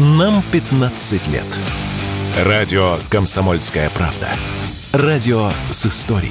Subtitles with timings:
[0.00, 1.58] Нам 15 лет.
[2.44, 4.28] Радио «Комсомольская правда».
[4.92, 6.30] Радио с историей.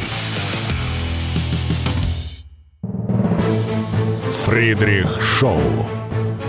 [4.46, 5.60] Фридрих Шоу.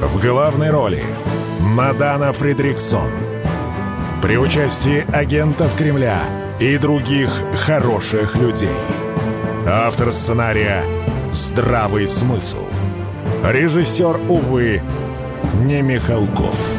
[0.01, 1.03] В главной роли
[1.59, 3.11] Мадана Фридриксон.
[4.23, 6.23] При участии агентов Кремля
[6.61, 7.31] и других
[7.67, 8.69] хороших людей.
[9.67, 10.85] Автор сценария
[11.33, 12.65] «Здравый смысл».
[13.43, 14.83] Режиссер, увы,
[15.65, 16.79] не Михалков.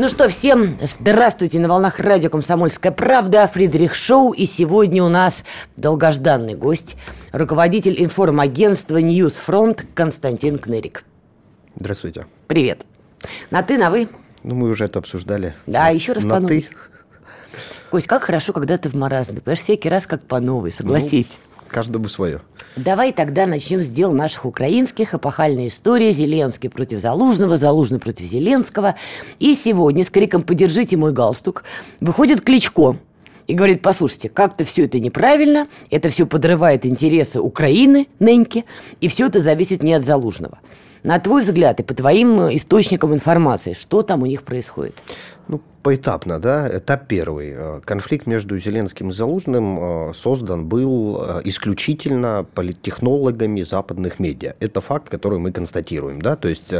[0.00, 4.32] Ну что, всем здравствуйте на волнах радио «Комсомольская правда», Фридрих Шоу.
[4.32, 5.44] И сегодня у нас
[5.76, 6.96] долгожданный гость,
[7.32, 11.04] руководитель информагентства «News Front» Константин Кнырик.
[11.76, 12.24] Здравствуйте.
[12.46, 12.86] Привет.
[13.50, 14.08] На «ты», на «вы»?
[14.42, 15.54] Ну, мы уже это обсуждали.
[15.66, 16.62] Да, еще раз на по новой.
[16.62, 16.76] «ты».
[17.90, 19.42] Кость, как хорошо, когда ты в маразме.
[19.42, 21.38] Понимаешь, всякий раз как по новой, согласись.
[21.68, 22.40] Каждому свое.
[22.76, 25.12] Давай тогда начнем с дел наших украинских.
[25.12, 26.12] Эпохальная история.
[26.12, 28.94] Зеленский против Залужного, Залужный против Зеленского.
[29.40, 31.64] И сегодня с криком «Подержите мой галстук»
[32.00, 32.96] выходит Кличко
[33.48, 38.64] и говорит, послушайте, как-то все это неправильно, это все подрывает интересы Украины, ныньки,
[39.00, 40.60] и все это зависит не от Залужного.
[41.02, 44.94] На твой взгляд и по твоим э, источникам информации, что там у них происходит?
[45.48, 46.68] Ну, поэтапно, да.
[46.68, 47.54] Этап первый.
[47.56, 54.54] Э, Конфликт между Зеленским и Залужным э, создан был э, исключительно политтехнологами западных медиа.
[54.60, 56.36] Это факт, который мы констатируем, да.
[56.36, 56.72] То есть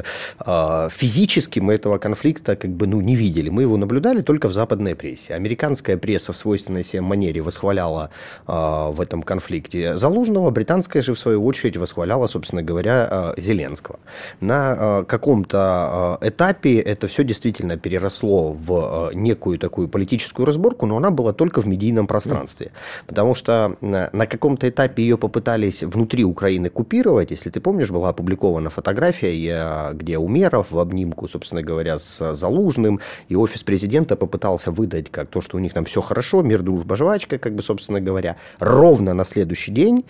[0.90, 3.50] физически мы этого конфликта как бы ну, не видели.
[3.50, 5.34] Мы его наблюдали только в западной прессе.
[5.34, 8.10] Американская пресса в свойственной себе манере восхваляла
[8.46, 13.98] в этом конфликте Залужного, британская же в свою очередь восхваляла, собственно говоря, Зеленского.
[14.40, 21.33] На каком-то этапе это все действительно переросло в некую такую политическую разборку, но она была
[21.33, 22.72] только в медийном пространстве.
[23.06, 27.30] Потому что на каком-то этапе ее попытались внутри Украины купировать.
[27.30, 33.36] Если ты помнишь, была опубликована фотография, где Умеров в обнимку, собственно говоря, с Залужным, и
[33.36, 37.38] офис президента попытался выдать как то, что у них там все хорошо, мир, дружба, жвачка,
[37.38, 38.37] как бы, собственно говоря.
[38.59, 40.04] Ровно на следующий день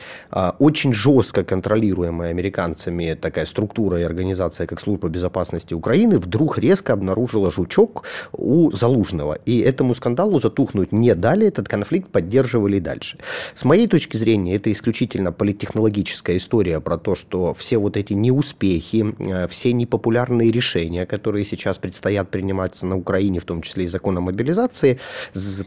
[0.58, 7.50] очень жестко контролируемая американцами такая структура и организация, как Служба безопасности Украины, вдруг резко обнаружила
[7.50, 9.34] жучок у Залужного.
[9.46, 13.18] И этому скандалу затухнуть не дали, этот конфликт поддерживали и дальше.
[13.54, 19.14] С моей точки зрения, это исключительно политтехнологическая история про то, что все вот эти неуспехи,
[19.18, 24.18] э, все непопулярные решения, которые сейчас предстоят приниматься на Украине, в том числе и закон
[24.18, 24.98] о мобилизации,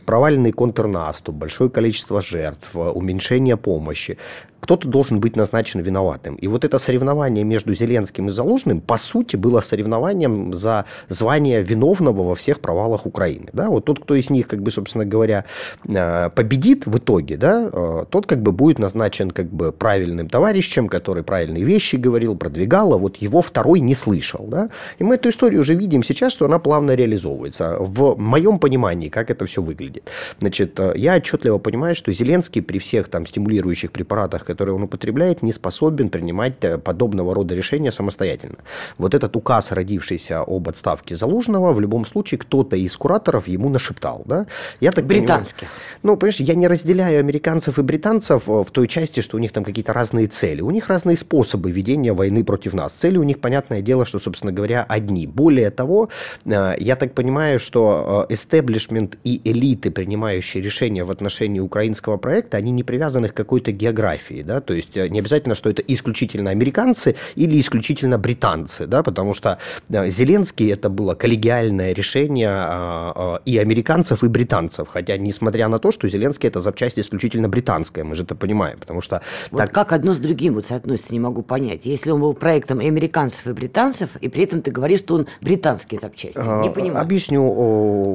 [0.06, 4.18] проваленный контрнаступ, большое количество жертв, уменьшение помощи,
[4.64, 6.36] кто-то должен быть назначен виноватым.
[6.36, 12.24] И вот это соревнование между Зеленским и Залужным, по сути, было соревнованием за звание виновного
[12.24, 13.50] во всех провалах Украины.
[13.52, 13.68] Да?
[13.68, 15.44] Вот тот, кто из них, как бы, собственно говоря,
[15.86, 20.88] э, победит в итоге, да, э, тот как бы будет назначен как бы правильным товарищем,
[20.88, 24.46] который правильные вещи говорил, продвигал, а вот его второй не слышал.
[24.48, 24.70] Да?
[24.98, 27.76] И мы эту историю уже видим сейчас, что она плавно реализовывается.
[27.80, 30.10] В моем понимании, как это все выглядит.
[30.40, 35.42] Значит, э, я отчетливо понимаю, что Зеленский при всех там стимулирующих препаратах, которые он употребляет,
[35.42, 38.58] не способен принимать э, подобного рода решения самостоятельно.
[39.00, 44.22] Вот этот указ, родившийся об отставке Залужного, в любом случае кто-то из кураторов ему нашептал.
[44.26, 44.46] Да?
[44.80, 45.68] Я так Британских.
[45.68, 49.40] Понимаю, ну, понимаешь, я не разделяю американцев и британцев э, в той части, что у
[49.40, 50.62] них там какие-то разные цели.
[50.62, 52.94] У них разные способы ведения войны против нас.
[52.94, 55.26] Цели у них, понятное дело, что, собственно говоря, одни.
[55.26, 56.10] Более того,
[56.46, 62.72] э, я так понимаю, что эстеблишмент и элиты, принимающие решения в отношении украинского проекта, они
[62.72, 67.16] не привязаны к какой-то географии да, то есть э, не обязательно, что это исключительно американцы
[67.36, 69.58] или исключительно британцы, да, потому что
[69.90, 75.80] э, Зеленский это было коллегиальное решение а, а, и американцев, и британцев, хотя несмотря на
[75.80, 79.22] то, что Зеленский это запчасть исключительно британская, мы же это понимаем, потому что...
[79.52, 79.72] Вот так...
[79.72, 81.86] как одно с другим вот соотносится, не могу понять.
[81.86, 85.28] Если он был проектом и американцев, и британцев, и при этом ты говоришь, что он
[85.42, 87.02] британские запчасти, не а, понимаю.
[87.02, 87.44] Объясню.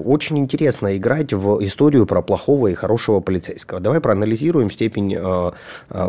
[0.04, 3.80] Очень интересно играть в историю про плохого и хорошего полицейского.
[3.80, 5.16] Давай проанализируем степень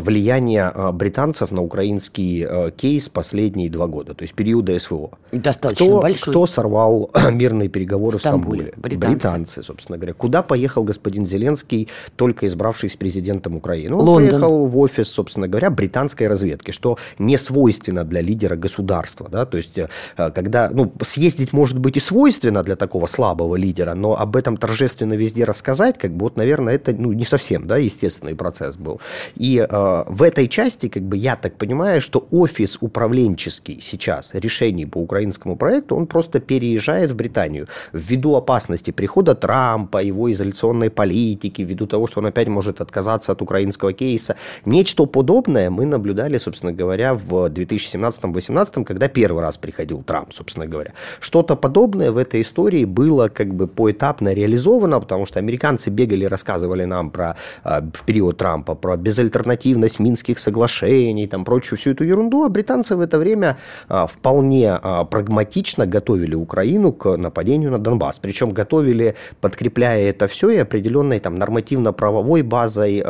[0.10, 5.12] влияние а, британцев на украинский а, кейс последние два года, то есть периода СВО.
[5.32, 6.34] Достаточно кто, большой.
[6.34, 8.66] Кто сорвал мирные переговоры в Стамбуле?
[8.66, 8.98] В Стамбуле.
[8.98, 9.14] Британцы.
[9.14, 10.14] Британцы, собственно говоря.
[10.14, 13.96] Куда поехал господин Зеленский, только избравшись президентом Украины?
[13.96, 14.30] Он Лондон.
[14.30, 19.28] поехал в офис, собственно говоря, британской разведки, что не свойственно для лидера государства.
[19.30, 19.46] Да?
[19.46, 19.78] То есть,
[20.16, 25.14] когда ну, съездить может быть и свойственно для такого слабого лидера, но об этом торжественно
[25.14, 29.00] везде рассказать, как бы вот, наверное, это ну, не совсем да, естественный процесс был.
[29.36, 34.86] И э, в этой части, как бы я так понимаю, что офис управленческий сейчас решений
[34.86, 41.62] по украинскому проекту, он просто переезжает в Британию ввиду опасности прихода Трампа, его изоляционной политики,
[41.62, 44.36] ввиду того, что он опять может отказаться от украинского кейса.
[44.66, 50.94] Нечто подобное мы наблюдали, собственно говоря, в 2017-2018, когда первый раз приходил Трамп, собственно говоря.
[51.20, 56.86] Что-то подобное в этой истории было как бы поэтапно реализовано, потому что американцы бегали, рассказывали
[56.86, 62.44] нам про а, в период Трампа, про безальтернативность Минских соглашений, там прочую всю эту ерунду,
[62.44, 68.20] а британцы в это время а, вполне а, прагматично готовили Украину к нападению на Донбасс.
[68.20, 73.04] Причем готовили, подкрепляя это все и определенной там нормативно-правовой базой,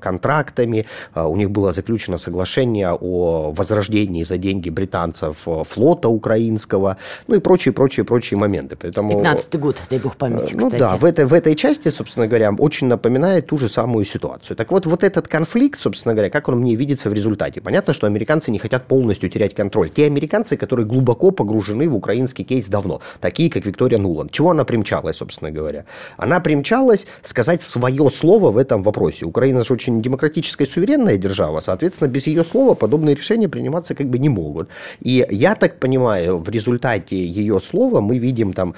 [0.00, 0.86] контрактами.
[1.14, 6.96] У них было заключено соглашение о возрождении за деньги британцев флота украинского,
[7.26, 8.76] ну и прочие-прочие-прочие моменты.
[8.76, 12.52] Поэтому, 15 год, дай бог памяти, Ну да, в этой, в этой части, собственно говоря,
[12.52, 14.56] очень напоминает ту же самую ситуацию.
[14.56, 17.60] Так вот, вот этот конфликт, собственно говоря, как он мне видится в результате?
[17.60, 19.90] Понятно, что американцы не хотят полностью терять контроль.
[19.90, 24.30] Те американцы, которые глубоко погружены в украинский кейс давно, такие, как Виктория Нуланд.
[24.32, 25.84] Чего она примчалась, собственно говоря?
[26.16, 29.26] Она примчалась сказать свое слово в этом вопросе.
[29.26, 34.18] Украина же очень демократическая, суверенная держава, соответственно, без ее слова подобные решения приниматься как бы
[34.18, 34.68] не могут.
[35.00, 38.74] И я так понимаю, в результате ее слова мы видим там...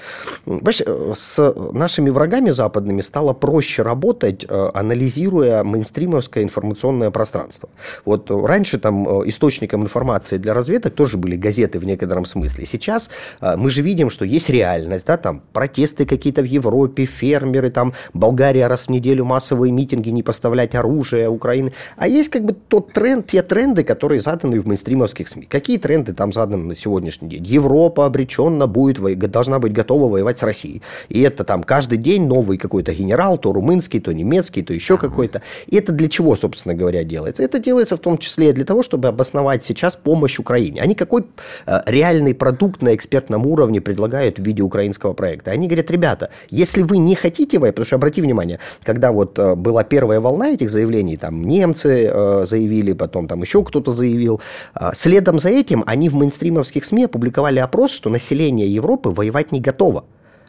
[1.15, 7.69] С нашими врагами западными стало проще работать, э, анализируя мейнстримовское информационное пространство.
[8.05, 12.65] Вот раньше там э, источником информации для разведок тоже были газеты в некотором смысле.
[12.65, 13.11] Сейчас
[13.41, 17.93] э, мы же видим, что есть реальность, да, там протесты какие-то в Европе, фермеры, там
[18.13, 21.73] Болгария раз в неделю массовые митинги, не поставлять оружие Украины.
[21.97, 25.47] А есть как бы тот тренд, те тренды, которые заданы в мейнстримовских СМИ.
[25.47, 27.45] Какие тренды там заданы на сегодняшний день?
[27.45, 28.99] Европа обреченно будет,
[29.31, 30.83] должна быть готова воевать с Россией.
[31.09, 35.43] И это там каждый день новый какой-то генерал, то румынский, то немецкий, то еще какой-то.
[35.67, 37.43] И это для чего, собственно говоря, делается?
[37.43, 40.83] Это делается в том числе для того, чтобы обосновать сейчас помощь Украине.
[40.83, 41.25] Они какой
[41.67, 45.51] э, реальный продукт на экспертном уровне предлагают в виде украинского проекта?
[45.51, 49.55] Они говорят, ребята, если вы не хотите воевать, потому что обрати внимание, когда вот э,
[49.55, 54.41] была первая волна этих заявлений, там немцы э, заявили, потом там еще кто-то заявил,
[54.93, 60.05] следом за этим они в мейнстримовских СМИ опубликовали опрос, что население Европы воевать не готово.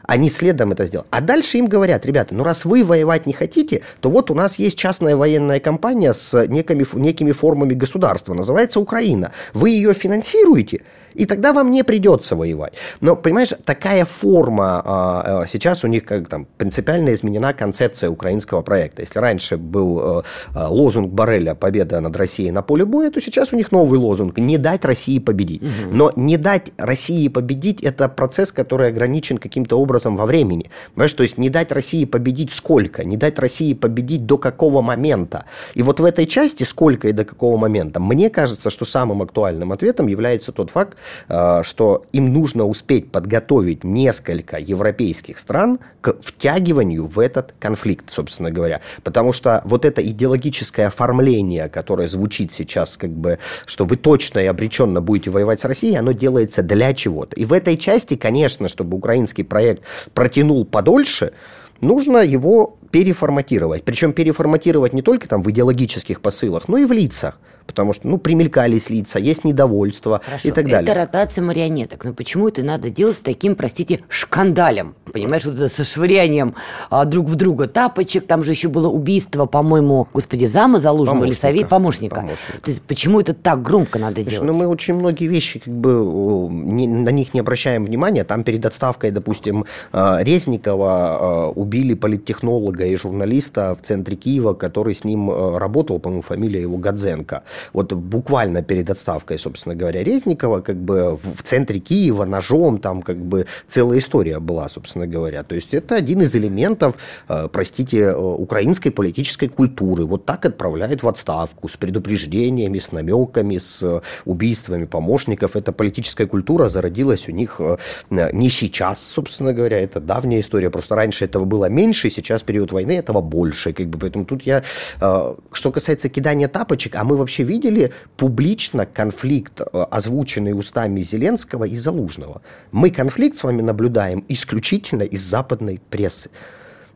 [0.08, 1.08] Они следом это сделали.
[1.12, 4.58] А дальше им говорят, ребята, ну раз вы воевать не хотите, то вот у нас
[4.58, 9.34] есть частная военная компания с некими, некими формами государства, называется Украина.
[9.54, 10.84] Вы ее финансируете,
[11.14, 12.74] и тогда вам не придется воевать.
[13.02, 18.62] Но, понимаешь, такая форма, а, а, сейчас у них как там принципиально изменена концепция украинского
[18.62, 19.02] проекта.
[19.02, 20.24] Если раньше был
[20.54, 24.38] а, лозунг Барреля «Победа над Россией на поле боя», то сейчас у них новый лозунг
[24.38, 25.64] «Не дать России победить».
[25.64, 25.96] Угу.
[25.96, 30.70] Но не дать России победить– это процесс, который ограничен каким-то образом во времени.
[30.94, 35.46] Понимаешь, то есть не дать России победить сколько, не дать России победить до какого момента.
[35.74, 39.72] И вот в этой части сколько и до какого момента, мне кажется, что самым актуальным
[39.72, 40.97] ответом является тот факт, Э,
[41.28, 48.82] что им нужно успеть подготовить несколько европейских стран к втягиванию в этот конфликт, собственно говоря.
[49.04, 54.46] Потому что вот это идеологическое оформление, которое звучит сейчас, как бы, что вы точно и
[54.46, 57.36] обреченно будете воевать с Россией, оно делается для чего-то.
[57.36, 59.84] И в этой части, конечно, чтобы украинский проект
[60.14, 61.34] протянул подольше,
[61.82, 63.84] нужно его переформатировать.
[63.84, 68.18] Причем переформатировать не только там в идеологических посылах, но и в лицах потому что, ну,
[68.18, 70.84] примелькались лица, есть недовольство Хорошо, и так далее.
[70.90, 72.06] это ротация марионеток.
[72.06, 74.96] Но почему это надо делать с таким, простите, шкандалем?
[75.12, 76.56] Понимаешь, вот это со швырянием
[76.90, 81.34] а, друг в друга тапочек, там же еще было убийство, по-моему, господи, зама Залужного или
[81.34, 82.16] совет помощника.
[82.16, 82.62] помощника.
[82.62, 84.48] То есть почему это так громко надо Знаешь, делать?
[84.48, 88.24] Ну, мы очень многие вещи, как бы, не, на них не обращаем внимания.
[88.24, 94.96] Там перед отставкой, допустим, а, Резникова а, убили политтехнолога и журналиста в центре Киева, который
[94.96, 100.78] с ним работал, по-моему, фамилия его Гадзенко вот буквально перед отставкой, собственно говоря, Резникова, как
[100.78, 105.44] бы в центре Киева ножом, там как бы целая история была, собственно говоря.
[105.44, 106.96] То есть это один из элементов,
[107.30, 110.06] э, простите, э, украинской политической культуры.
[110.06, 115.56] Вот так отправляют в отставку с предупреждениями, с намеками, с э, убийствами помощников.
[115.56, 117.62] Эта политическая культура зародилась у них
[118.10, 120.70] не сейчас, собственно говоря, это давняя история.
[120.70, 123.74] Просто раньше этого было меньше, сейчас период войны этого больше.
[123.74, 124.64] Как бы, поэтому тут я,
[125.00, 131.76] что касается кидания тапочек, а мы вообще видели публично конфликт, э, озвученный устами Зеленского и
[131.76, 132.42] Залужного?
[132.72, 136.30] Мы конфликт с вами наблюдаем исключительно из западной прессы.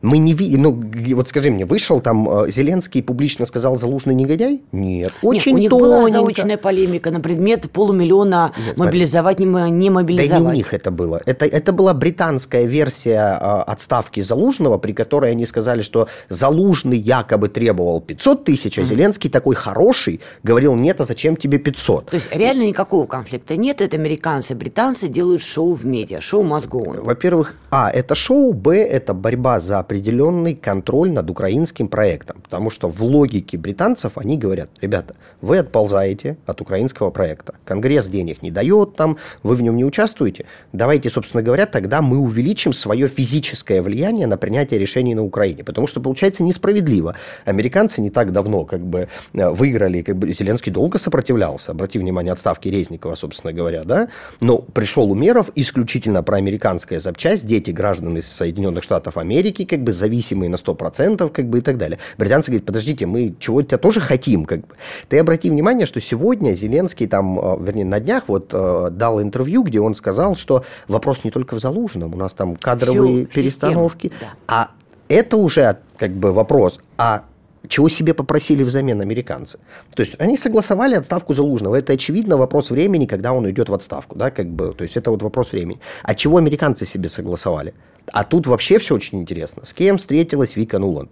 [0.02, 0.82] Мы не видим, ну,
[1.14, 4.60] вот скажи мне, вышел там э, Зеленский и публично сказал «Залужный негодяй»?
[4.72, 6.10] Нет, очень Нет, у них тоненько.
[6.10, 8.92] была заочная полемика на предмет полумиллиона Нет, смотри.
[8.98, 10.30] мобилизовать, не, мо- не мобилизовать.
[10.30, 11.20] Да не у них это было.
[11.24, 17.48] Это, это была британская версия э, отставки Залужного, при которой они сказали, что Залужный якобы
[17.48, 22.06] требовал 500 тысяч, а Зеленский такой хороший говорил, нет, а зачем тебе 500?
[22.06, 27.00] То есть реально никакого конфликта нет, это американцы британцы делают шоу в медиа, шоу on.
[27.04, 32.40] Во-первых, а, это шоу, б, это борьба за определенный контроль над украинским проектом.
[32.42, 37.54] Потому что в логике британцев они говорят, ребята, вы отползаете от украинского проекта.
[37.66, 40.46] Конгресс денег не дает там, вы в нем не участвуете.
[40.72, 45.62] Давайте, собственно говоря, тогда мы увеличим свое физическое влияние на принятие решений на Украине.
[45.62, 47.14] Потому что получается несправедливо.
[47.44, 51.72] Американцы не так давно как бы э, выиграли, как бы Зеленский долго сопротивлялся.
[51.72, 54.08] Обрати внимание, отставки Резникова, собственно говоря, да.
[54.40, 60.48] Но пришел Умеров, исключительно проамериканская запчасть, дети граждан из Соединенных Штатов Америки, как бы зависимые
[60.48, 61.98] на 100%, как бы и так далее.
[62.18, 64.74] Британцы говорят, подождите, мы чего-то тоже хотим, как бы.
[65.08, 69.62] Ты обрати внимание, что сегодня Зеленский там, э, вернее, на днях вот э, дал интервью,
[69.62, 74.08] где он сказал, что вопрос не только в Залужном, у нас там кадровые Всю перестановки,
[74.08, 74.54] систему, да.
[74.54, 74.70] а
[75.08, 77.24] это уже как бы вопрос, а
[77.68, 79.58] чего себе попросили взамен американцы?
[79.94, 81.76] То есть они согласовали отставку Залужного.
[81.76, 84.16] Это, очевидно, вопрос времени, когда он уйдет в отставку.
[84.16, 85.80] Да, как бы, то есть это вот вопрос времени.
[86.02, 87.74] А чего американцы себе согласовали?
[88.06, 89.64] А тут вообще все очень интересно.
[89.64, 91.10] С кем встретилась Вика Нуланд?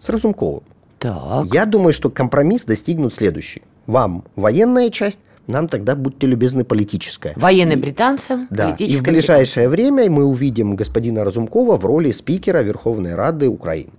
[0.00, 0.62] С Разумковым.
[0.98, 1.46] Так.
[1.52, 3.62] Я думаю, что компромисс достигнут следующий.
[3.86, 7.32] Вам военная часть, нам тогда, будьте любезны, политическая.
[7.36, 13.14] Военные британцы, Да, и в ближайшее время мы увидим господина Разумкова в роли спикера Верховной
[13.14, 13.90] Рады Украины.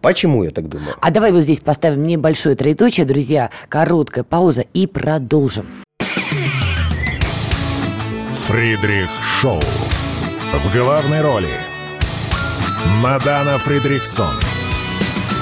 [0.00, 0.94] Почему я так думаю?
[1.00, 5.66] А давай вот здесь поставим небольшое троеточие, друзья, короткая пауза и продолжим.
[8.30, 9.60] Фридрих Шоу.
[10.54, 11.50] В главной роли
[13.02, 14.40] Мадана Фридриксон.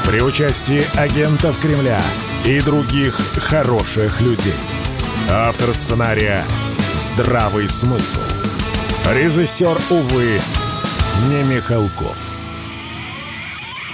[0.05, 2.01] При участии агентов Кремля
[2.45, 4.53] и других хороших людей.
[5.31, 6.45] Автор сценария
[6.95, 8.19] «Здравый смысл».
[9.09, 10.41] Режиссер, увы,
[11.29, 12.41] не Михалков.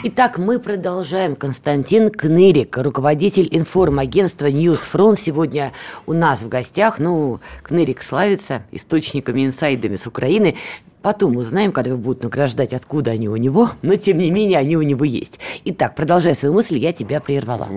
[0.04, 1.36] Итак, мы продолжаем.
[1.36, 5.72] Константин Кнырик, руководитель информагентства Newsfront, сегодня
[6.06, 6.98] у нас в гостях.
[6.98, 10.56] Ну, Кнырик славится источниками, инсайдами с Украины.
[11.02, 14.76] Потом узнаем, когда его будут награждать, откуда они у него, но тем не менее они
[14.76, 15.40] у него есть.
[15.64, 17.68] Итак, продолжая свою мысль, я тебя прервала.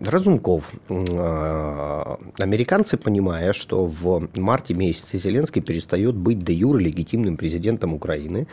[0.00, 0.72] Разумков.
[0.88, 8.46] Э, Американцы, понимая, что в марте месяце Зеленский перестает быть де юре легитимным президентом Украины,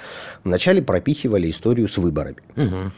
[0.43, 2.37] вначале пропихивали историю с выборами.
[2.55, 2.89] А,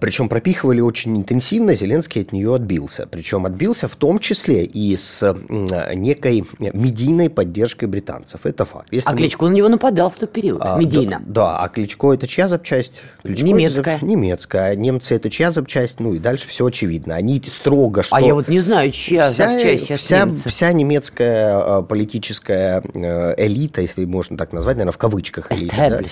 [0.00, 3.06] Причем пропихивали очень интенсивно, Зеленский от нее отбился.
[3.10, 8.40] Причем отбился в том числе и с м, некой медийной поддержкой британцев.
[8.46, 8.88] Это факт.
[8.90, 11.20] Если А мы- Кличко на него нападал в тот период, а, медийно.
[11.26, 13.02] Да, да, а Кличко это чья запчасть?
[13.22, 13.82] Кличко Немецкая.
[13.98, 14.70] Запчасть- немецкая.
[14.70, 16.00] А немцы это чья запчасть?
[16.00, 17.14] Ну и дальше все очевидно.
[17.16, 18.16] Они строго, что...
[18.16, 23.82] А я вот не знаю, чья Вся, запчасть сейчас вся, вся немецкая политическая э, элита,
[23.82, 26.02] если можно так назвать, наверное, в кавычках элита,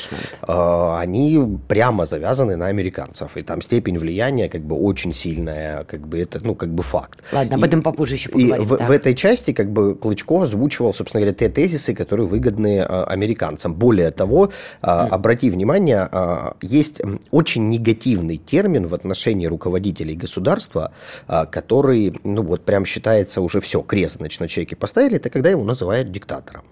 [0.46, 3.36] да, они прямо завязаны на американцев.
[3.36, 7.22] И там степень влияния как бы очень сильная, как бы это, ну, как бы факт.
[7.32, 8.64] Ладно, об И- этом попозже еще и поговорим.
[8.66, 8.88] в, так.
[8.88, 13.74] в этой части как бы Клычко озвучивал, собственно говоря, те тезисы, которые выгодны э, американцам.
[13.74, 14.46] Более того,
[14.82, 17.00] э, обрати внимание, э, есть
[17.30, 20.92] очень негативный термин в отношении руководителей государства,
[21.28, 25.50] э, который, ну вот прям считается уже все, крест, значит, на человеке поставили, это когда
[25.50, 26.62] его называют диктатором.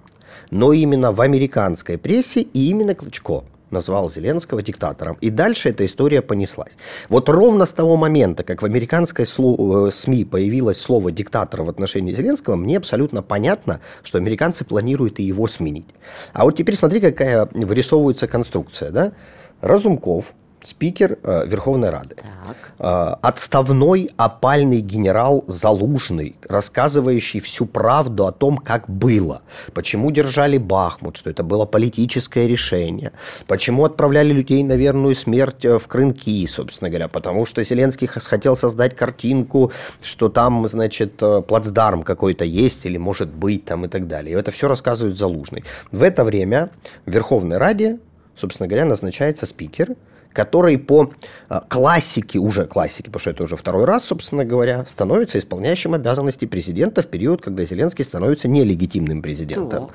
[0.51, 5.17] Но именно в американской прессе и именно Клычко назвал Зеленского диктатором.
[5.21, 6.73] И дальше эта история понеслась.
[7.09, 12.13] Вот ровно с того момента, как в американской э, СМИ появилось слово «диктатор» в отношении
[12.13, 15.89] Зеленского, мне абсолютно понятно, что американцы планируют и его сменить.
[16.33, 18.91] А вот теперь смотри, какая вырисовывается конструкция.
[18.91, 19.13] Да?
[19.61, 22.17] Разумков, спикер э, Верховной Рады.
[22.17, 22.57] Так.
[22.79, 29.43] Э, отставной опальный генерал Залужный, рассказывающий всю правду о том, как было,
[29.75, 33.13] почему держали Бахмут, что это было политическое решение,
[33.47, 38.57] почему отправляли людей на верную смерть э, в Крынки, собственно говоря, потому что Зеленский хотел
[38.57, 44.07] создать картинку, что там, значит, э, плацдарм какой-то есть или может быть там и так
[44.07, 44.35] далее.
[44.35, 45.65] И это все рассказывает Залужный.
[45.93, 46.71] В это время
[47.07, 47.99] в Верховной Раде,
[48.37, 49.97] собственно говоря, назначается спикер,
[50.33, 51.11] который по
[51.49, 56.45] э, классике, уже классике, потому что это уже второй раз, собственно говоря, становится исполняющим обязанности
[56.45, 59.91] президента в период, когда Зеленский становится нелегитимным президентом.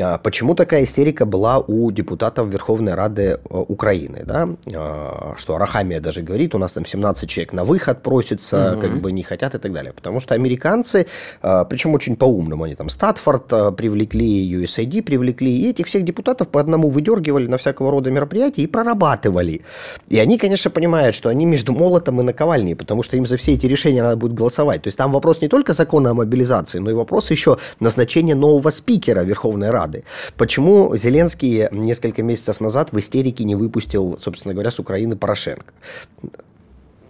[0.00, 4.22] А, Почему такая истерика была у депутатов Верховной Рады э, Украины?
[4.24, 4.48] Да?
[4.74, 9.12] А, Что Арахамия даже говорит, у нас там 17 человек на выход просится, как бы
[9.12, 9.92] не хотят и так далее.
[9.92, 11.06] Потому что американцы,
[11.42, 16.48] а, причем очень по-умному, они там Статфорд а, привлекли, USAID привлекли, и этих всех депутатов
[16.48, 19.62] по одному выдергивали на всякого рода мероприятия и прорабатывали.
[20.08, 23.54] И они, конечно, понимают, что они между молотом и наковальней, потому что им за все
[23.54, 24.82] эти решения надо будет голосовать.
[24.82, 28.70] То есть там вопрос не только закона о мобилизации, но и вопрос еще назначения нового
[28.70, 30.04] спикера Верховной Рады.
[30.36, 35.72] Почему Зеленский несколько месяцев назад в истерике не выпустил, собственно говоря, с Украины Порошенко?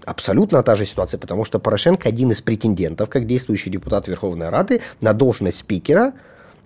[0.04, 4.80] абсолютно та же ситуация, потому что Порошенко один из претендентов, как действующий депутат Верховной Рады,
[5.02, 6.14] на должность спикера–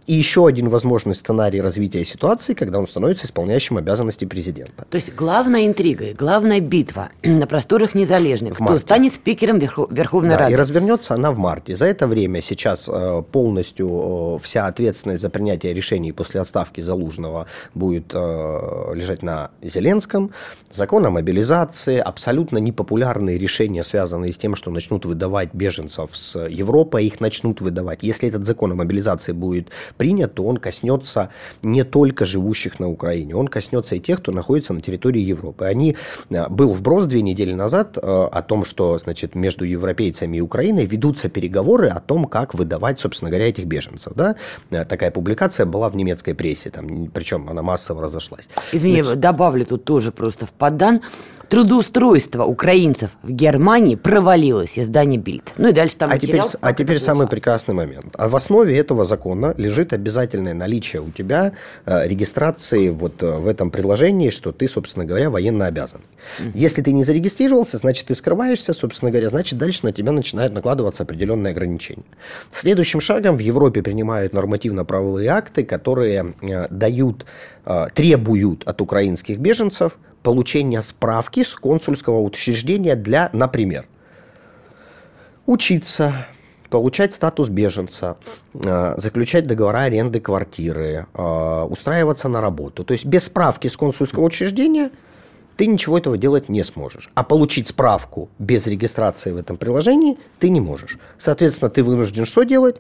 [0.06, 4.86] и еще один возможный сценарий развития ситуации, когда он становится исполняющим обязанности президента.
[4.90, 9.90] То есть главная интрига главная битва на просторах незалежных, кто станет спикером Верхов...
[9.90, 10.52] Верховной да, Рады.
[10.52, 11.76] И развернется она в марте.
[11.76, 17.46] За это время сейчас э, полностью э, вся ответственность за принятие решений после отставки Залужного
[17.74, 20.32] будет э, лежать на Зеленском.
[20.70, 27.02] Закон о мобилизации, абсолютно непопулярные решения, связанные с тем, что начнут выдавать беженцев с Европы,
[27.02, 28.00] их начнут выдавать.
[28.02, 31.30] Если этот закон о мобилизации будет принят, то он коснется
[31.62, 35.64] не только живущих на Украине, он коснется и тех, кто находится на территории Европы.
[35.64, 35.96] Они,
[36.30, 40.86] э, был вброс две недели назад э, о том, что значит, между европейцами и Украиной
[40.86, 44.12] ведутся переговоры о том, как выдавать, собственно говоря, этих беженцев.
[44.14, 44.36] Да?
[44.70, 48.48] Э, такая публикация была в немецкой прессе, там, причем она массово разошлась.
[48.72, 51.00] Извини, Значит, добавлю тут тоже просто в поддан.
[51.52, 55.52] Трудоустройство украинцев в Германии провалилось, издание Бильд.
[55.58, 58.06] Ну и дальше там а теперь, а теперь самый прекрасный момент.
[58.16, 61.52] А в основе этого закона лежит обязательное наличие у тебя
[61.84, 66.00] э, регистрации вот э, в этом приложении, что ты, собственно говоря, военно обязан.
[66.40, 66.52] Mm-hmm.
[66.54, 71.02] Если ты не зарегистрировался, значит, ты скрываешься, собственно говоря, значит, дальше на тебя начинают накладываться
[71.02, 72.04] определенные ограничения.
[72.50, 77.26] Следующим шагом в Европе принимают нормативно-правовые акты, которые э, дают,
[77.66, 83.86] э, требуют от украинских беженцев– получения справки с консульского учреждения для, например,
[85.46, 86.26] учиться,
[86.70, 88.16] получать статус беженца,
[88.54, 92.84] э, заключать договора аренды квартиры, э, устраиваться на работу.
[92.84, 94.90] То есть без справки с консульского учреждения
[95.56, 97.10] ты ничего этого делать не сможешь.
[97.14, 100.98] А получить справку без регистрации в этом приложении ты не можешь.
[101.18, 102.76] Соответственно, ты вынужден что делать?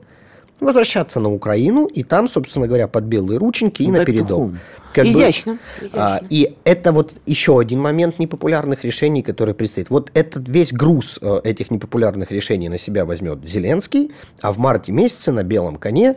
[0.62, 4.52] Возвращаться на Украину и там, собственно говоря, под белые рученьки и на передок.
[4.92, 5.52] Как изящно.
[5.52, 6.16] Бы, изящно.
[6.16, 9.88] А, и это вот еще один момент непопулярных решений, который предстоит.
[9.90, 14.10] Вот этот весь груз э, этих непопулярных решений на себя возьмет Зеленский,
[14.42, 16.16] а в марте месяце на белом коне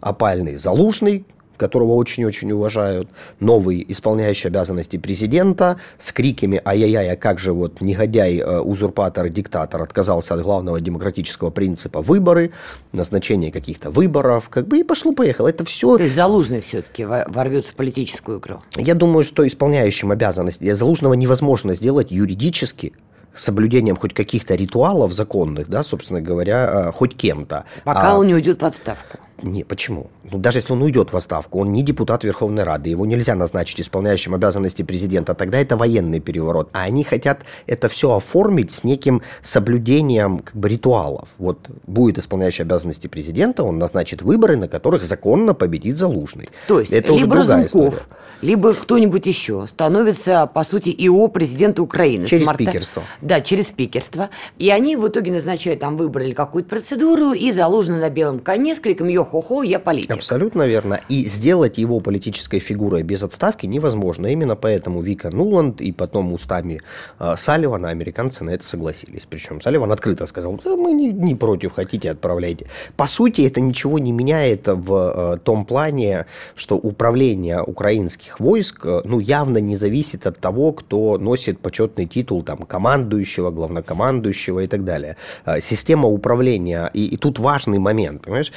[0.00, 1.24] опальный Залужный,
[1.56, 3.08] которого очень-очень уважают,
[3.40, 9.82] новый исполняющий обязанности президента с криками «Ай-яй-яй, а как же вот негодяй, э, узурпатор, диктатор
[9.82, 12.52] отказался от главного демократического принципа выборы,
[12.92, 15.48] назначение каких-то выборов, как бы и пошло-поехало.
[15.48, 15.96] Это все...
[15.96, 18.60] То есть Залужный все-таки ворвется в политическую игру?
[18.76, 22.92] Я думаю, что исполняющим обязанности Залужного невозможно сделать юридически,
[23.34, 27.64] соблюдением хоть каких-то ритуалов законных, да, собственно говоря, э, хоть кем-то.
[27.84, 28.18] Пока а...
[28.18, 29.18] он не уйдет в отставку.
[29.42, 30.10] Не, почему?
[30.30, 33.80] Ну, даже если он уйдет в отставку, он не депутат Верховной Рады, его нельзя назначить
[33.80, 36.70] исполняющим обязанности президента, тогда это военный переворот.
[36.72, 41.28] А они хотят это все оформить с неким соблюдением как бы, ритуалов.
[41.38, 46.48] Вот будет исполняющий обязанности президента, он назначит выборы, на которых законно победит Залужный.
[46.66, 48.08] То есть, это либо Разумков,
[48.40, 52.26] либо кто-нибудь еще становится, по сути, ИО президента Украины.
[52.26, 52.62] Через марта...
[52.62, 53.02] спикерство.
[53.20, 54.30] Да, через спикерство.
[54.58, 58.74] И они в итоге назначают там выборы или какую-то процедуру, и Залужный на белом коне
[58.74, 60.12] с криком «Йо, хо-хо, я политик.
[60.12, 61.00] Абсолютно верно.
[61.08, 64.26] И сделать его политической фигурой без отставки невозможно.
[64.26, 66.80] Именно поэтому Вика Нуланд и потом устами
[67.18, 69.26] э, Салливана американцы на это согласились.
[69.28, 72.66] Причем Салливан открыто сказал, да, мы не, не против, хотите, отправляйте.
[72.96, 79.02] По сути, это ничего не меняет в э, том плане, что управление украинских войск э,
[79.04, 84.84] ну, явно не зависит от того, кто носит почетный титул там, командующего, главнокомандующего и так
[84.84, 85.16] далее.
[85.44, 88.52] Э, система управления, и, и тут важный момент, понимаешь,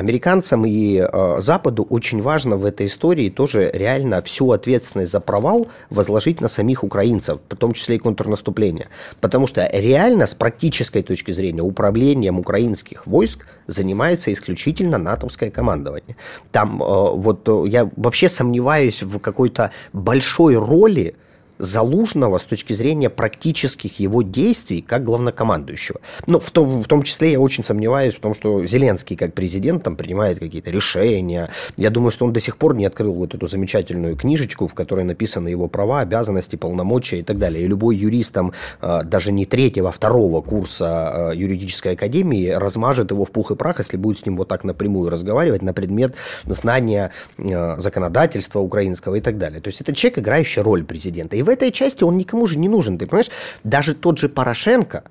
[0.00, 5.68] американцам и э, Западу очень важно в этой истории тоже реально всю ответственность за провал
[5.90, 8.88] возложить на самих украинцев, в том числе и контрнаступление.
[9.20, 16.16] Потому что реально с практической точки зрения управлением украинских войск занимается исключительно натовское командование.
[16.50, 21.14] Там э, вот э, я вообще сомневаюсь в какой-то большой роли
[21.60, 26.00] Залужного с точки зрения практических его действий как главнокомандующего.
[26.26, 29.84] Но в том, в том числе я очень сомневаюсь в том, что Зеленский как президент
[29.84, 31.50] там принимает какие-то решения.
[31.76, 35.04] Я думаю, что он до сих пор не открыл вот эту замечательную книжечку, в которой
[35.04, 37.64] написаны его права, обязанности, полномочия и так далее.
[37.64, 43.10] И любой юрист там а, даже не третьего, а второго курса а, юридической академии размажет
[43.10, 46.14] его в пух и прах, если будет с ним вот так напрямую разговаривать на предмет
[46.46, 49.60] знания а, законодательства украинского и так далее.
[49.60, 51.36] То есть это человек, играющий роль президента.
[51.36, 53.30] И в этой части он никому же не нужен, ты понимаешь?
[53.64, 55.04] Даже тот же Порошенко,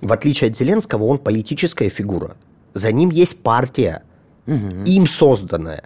[0.00, 2.36] в отличие от Зеленского, он политическая фигура.
[2.74, 4.02] За ним есть партия,
[4.46, 4.84] угу.
[4.84, 5.84] им созданная.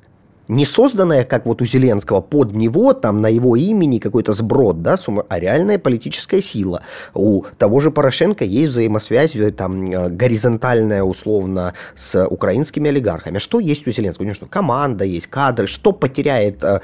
[0.52, 4.96] Не созданная, как вот у Зеленского, под него, там, на его имени какой-то сброд, да,
[5.28, 6.82] а реальная политическая сила.
[7.14, 13.38] У того же Порошенко есть взаимосвязь, э, там, э, горизонтальная, условно, с украинскими олигархами.
[13.38, 14.24] Что есть у Зеленского?
[14.24, 15.66] У него что, команда есть, кадры.
[15.66, 16.80] Что потеряет э,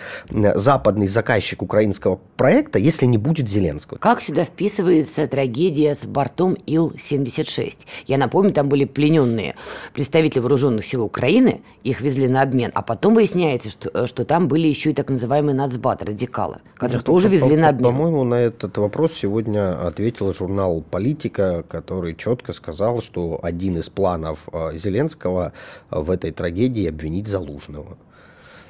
[0.55, 3.99] западный заказчик украинского проекта, если не будет Зеленского?
[3.99, 7.77] Как сюда вписывается трагедия с бортом Ил-76?
[8.07, 9.57] Я напомню, там были плененные
[9.93, 14.49] представители вооруженных сил Украины, их везли на обмен, а потом выясняется, что, э, что там
[14.49, 17.93] были еще и так называемые нацбат, радикалы, которых ну, тоже везли на обмен.
[17.93, 24.49] По-моему, на этот вопрос сегодня ответил журнал «Политика», который четко сказал, что один из планов
[24.53, 25.53] э, Зеленского
[25.91, 27.97] в этой трагедии обвинить Залужного.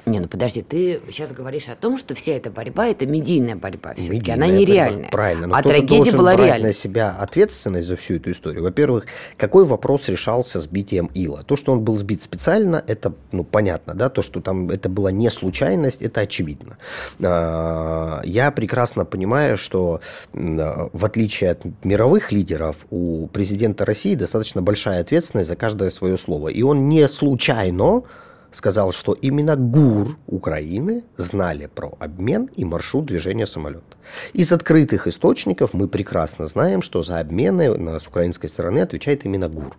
[0.05, 3.93] Не, ну подожди, ты сейчас говоришь о том, что вся эта борьба это медийная борьба
[3.95, 5.03] все-таки, она нереальная.
[5.03, 6.67] Борьба, правильно, но а трагедия была брать реальной.
[6.69, 8.63] на себя ответственность за всю эту историю.
[8.63, 9.05] Во-первых,
[9.37, 11.43] какой вопрос решался сбитием Ила?
[11.43, 15.11] То, что он был сбит специально, это ну, понятно, да, то, что там это была
[15.11, 16.77] не случайность, это очевидно.
[17.21, 20.01] А, я прекрасно понимаю, что
[20.33, 26.49] в отличие от мировых лидеров, у президента России достаточно большая ответственность за каждое свое слово.
[26.49, 28.03] И он не случайно
[28.51, 33.97] сказал, что именно ГУР Украины знали про обмен и маршрут движения самолета.
[34.33, 39.75] Из открытых источников мы прекрасно знаем, что за обмены с украинской стороны отвечает именно ГУР.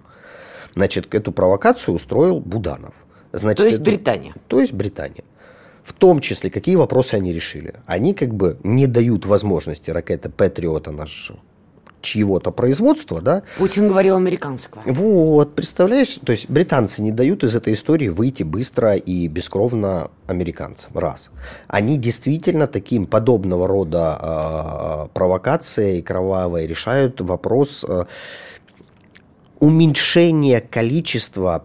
[0.74, 2.94] Значит, эту провокацию устроил Буданов.
[3.32, 4.34] Значит, то есть это, Британия.
[4.48, 5.24] То есть Британия.
[5.82, 7.74] В том числе, какие вопросы они решили.
[7.86, 11.32] Они как бы не дают возможности ракеты Патриота наш
[12.00, 13.42] чьего-то производства, да.
[13.58, 14.82] Путин говорил американского.
[14.86, 20.96] Вот, представляешь, то есть британцы не дают из этой истории выйти быстро и бескровно американцам,
[20.96, 21.30] раз.
[21.68, 28.04] Они действительно таким подобного рода э, провокацией кровавой решают вопрос э,
[29.58, 31.64] уменьшения количества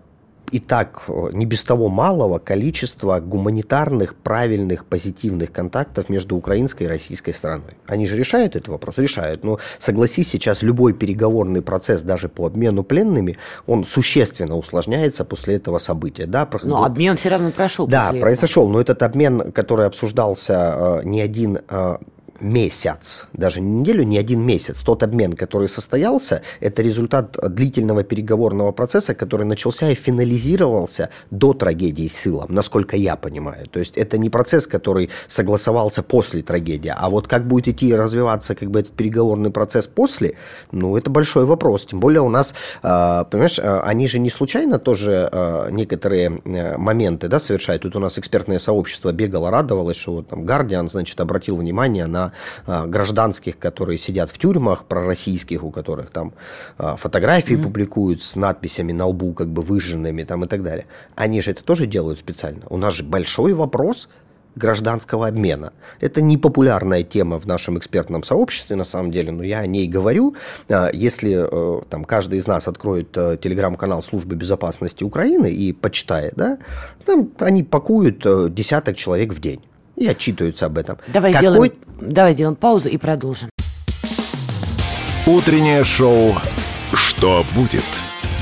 [0.55, 6.87] и так э, не без того малого количества гуманитарных, правильных, позитивных контактов между украинской и
[6.87, 7.73] российской стороной.
[7.87, 8.97] Они же решают этот вопрос?
[8.97, 9.43] Решают.
[9.43, 13.37] Но согласись, сейчас любой переговорный процесс даже по обмену пленными,
[13.67, 16.25] он существенно усложняется после этого события.
[16.25, 16.47] Да?
[16.63, 17.85] Но обмен все равно прошел.
[17.85, 18.69] Да, произошел.
[18.69, 21.97] Но этот обмен, который обсуждался э, не один э,
[22.39, 24.77] месяц, даже не неделю, не один месяц.
[24.83, 32.07] Тот обмен, который состоялся, это результат длительного переговорного процесса, который начался и финализировался до трагедии
[32.07, 33.67] с Сылом, насколько я понимаю.
[33.67, 37.93] То есть это не процесс, который согласовался после трагедии, а вот как будет идти и
[37.93, 40.35] развиваться как бы этот переговорный процесс после,
[40.71, 41.85] ну, это большой вопрос.
[41.85, 46.77] Тем более у нас, а, понимаешь, а, они же не случайно тоже а, некоторые э,
[46.77, 47.83] моменты да, совершают.
[47.83, 52.24] Тут у нас экспертное сообщество бегало, радовалось, что вот там Гардиан, значит, обратил внимание на
[52.65, 56.33] а, гражданских, которые сидят в тюрьмах, пророссийских, у которых там
[56.77, 57.63] а, фотографии mm-hmm.
[57.63, 60.85] публикуют с надписями на лбу, как бы выжженными там и так далее.
[61.15, 62.63] Они же это тоже делают специально.
[62.69, 64.07] У нас же большой вопрос
[64.55, 65.73] гражданского обмена.
[65.99, 69.87] Это не популярная тема в нашем экспертном сообществе, на самом деле, но я о ней
[69.87, 70.35] говорю.
[70.69, 76.33] А, если э, там, каждый из нас откроет э, телеграм-канал Службы безопасности Украины и почитает,
[76.35, 76.57] да,
[77.05, 79.61] там они пакуют э, десяток человек в день
[79.95, 80.97] и отчитываются об этом.
[81.07, 81.47] Давай, Какой...
[81.49, 83.49] сделаем, давай сделаем паузу и продолжим.
[85.25, 86.35] Утреннее шоу
[86.93, 87.83] «Что будет?»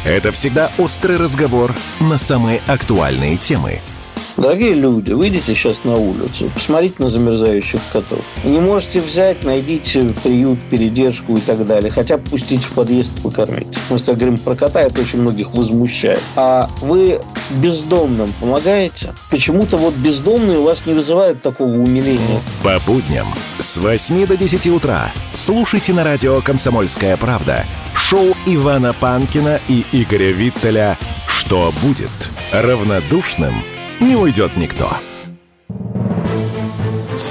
[0.05, 3.79] Это всегда острый разговор на самые актуальные темы–
[4.35, 8.25] Дорогие люди, выйдите сейчас на улицу, посмотрите на замерзающих котов.
[8.43, 11.91] Не можете взять, найдите приют, передержку и так далее.
[11.91, 13.67] Хотя пустить в подъезд покормить.
[13.91, 16.21] Мы с говорим про кота, это очень многих возмущает.
[16.35, 17.19] А вы
[17.61, 19.13] бездомным помогаете?
[19.29, 22.41] Почему-то вот бездомные у вас не вызывают такого умиления.
[22.63, 23.27] По будням
[23.59, 27.63] с 8 до 10 утра слушайте на радио «Комсомольская правда»
[27.95, 32.09] шоу Ивана Панкина и Игоря Виттеля «Что будет?»
[32.51, 33.63] Равнодушным–
[33.99, 34.89] не уйдет никто.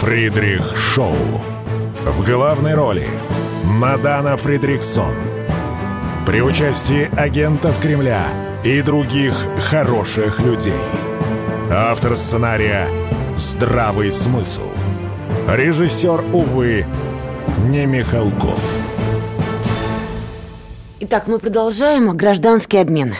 [0.00, 1.16] Фридрих Шоу.
[2.04, 3.06] В главной роли
[3.64, 5.14] Мадана Фридриксон.
[6.26, 8.26] При участии агентов Кремля
[8.64, 10.72] и других хороших людей.
[11.70, 12.86] Автор сценария
[13.34, 14.68] «Здравый смысл».
[15.48, 16.86] Режиссер, увы,
[17.68, 18.62] не Михалков.
[21.00, 23.14] Итак, мы продолжаем гражданский обмен.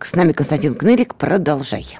[0.00, 1.14] С нами Константин Кнырик.
[1.14, 1.98] Продолжай.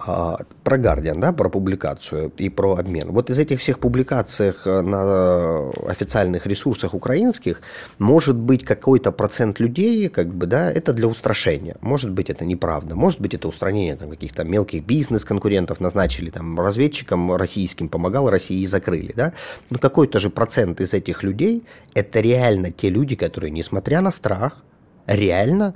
[0.00, 3.10] А, про Guardian, да, про публикацию и про обмен.
[3.10, 7.62] Вот из этих всех публикаций э, на официальных ресурсах украинских
[7.98, 11.76] может быть какой-то процент людей, как бы, да, это для устрашения.
[11.80, 12.94] Может быть, это неправда.
[12.94, 18.66] Может быть, это устранение там, каких-то мелких бизнес-конкурентов назначили там разведчикам российским, помогал России и
[18.66, 19.32] закрыли, да.
[19.70, 24.62] Но какой-то же процент из этих людей это реально те люди, которые, несмотря на страх,
[25.06, 25.74] реально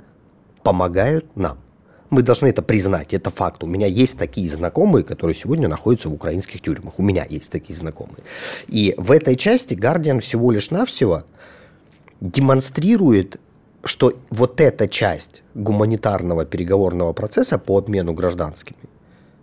[0.63, 1.57] помогают нам.
[2.13, 3.63] Мы должны это признать, это факт.
[3.63, 6.99] У меня есть такие знакомые, которые сегодня находятся в украинских тюрьмах.
[6.99, 8.23] У меня есть такие знакомые.
[8.67, 11.23] И в этой части Guardian всего лишь навсего
[12.21, 13.39] демонстрирует,
[13.83, 18.77] что вот эта часть гуманитарного переговорного процесса по обмену гражданскими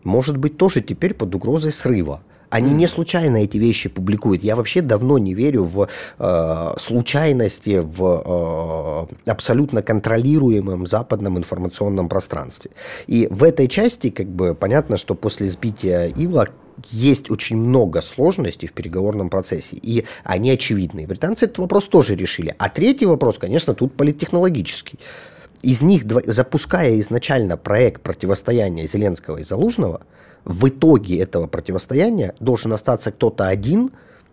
[0.05, 2.23] может быть тоже теперь под угрозой срыва.
[2.51, 4.43] Они не случайно эти вещи публикуют.
[4.43, 12.73] Я вообще давно не верю в э, случайности, в э, абсолютно контролируемом западном информационном пространстве.
[13.07, 16.47] И в этой части, как бы, понятно, что после сбития Ила
[16.91, 21.07] есть очень много сложностей в переговорном процессе, и они очевидны.
[21.07, 22.55] Британцы этот вопрос тоже решили.
[22.59, 24.99] А третий вопрос, конечно, тут политтехнологический.
[25.63, 30.01] Из них, запуская изначально проект противостояния Зеленского и Залужного,
[30.45, 33.91] в итоге этого противостояния должен остаться кто-то один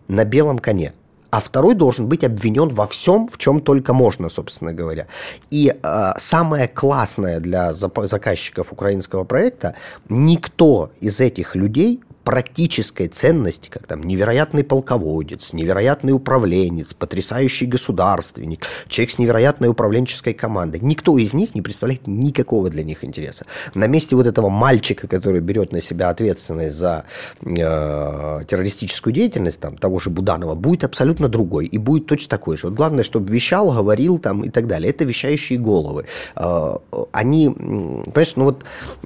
[0.08, 0.94] на белом коне
[1.30, 5.08] а второй должен быть обвинен во всем, в чем только можно, собственно говоря.
[5.50, 9.76] И э, самое классное для заказчиков украинского проекта,
[10.10, 19.12] никто из этих людей практической ценности, как там невероятный полководец, невероятный управленец, потрясающий государственник, человек
[19.12, 20.82] с невероятной управленческой командой.
[20.82, 23.46] Никто из них не представляет никакого для них интереса.
[23.76, 27.06] На месте вот этого мальчика, который берет на себя ответственность за
[27.40, 32.68] э, террористическую деятельность, там, того же Буданова, будет абсолютно другой и будет точно такой же.
[32.68, 34.90] Вот главное, чтобы вещал, говорил там и так далее.
[34.90, 36.08] Это вещающие головы.
[36.36, 36.76] Э,
[37.14, 38.66] они, понимаешь, ну вот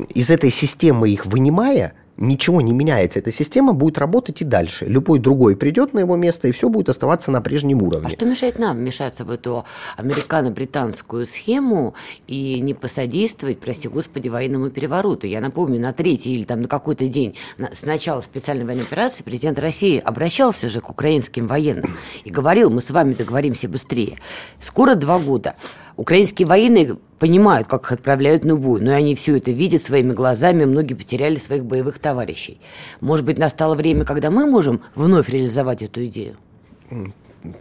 [0.10, 3.20] из этой системы их вынимая, ничего не меняется.
[3.20, 4.86] Эта система будет работать и дальше.
[4.86, 8.08] Любой другой придет на его место, и все будет оставаться на прежнем уровне.
[8.08, 9.66] А что мешает нам вмешаться в эту
[9.98, 11.96] американо-британскую схему
[12.28, 15.28] и не посодействовать, прости господи, военному перевороту?
[15.28, 19.60] Я напомню, на третий или там на какой-то день с начала специальной военной операции президент
[19.60, 24.18] России обращался же к украинским военным и говорил, мы с вами договоримся быстрее.
[24.60, 25.56] Скоро два года.
[26.02, 30.14] Украинские военные понимают, как их отправляют на бой, но и они все это видят своими
[30.14, 32.60] глазами, многие потеряли своих боевых товарищей.
[33.02, 36.38] Может быть, настало время, когда мы можем вновь реализовать эту идею?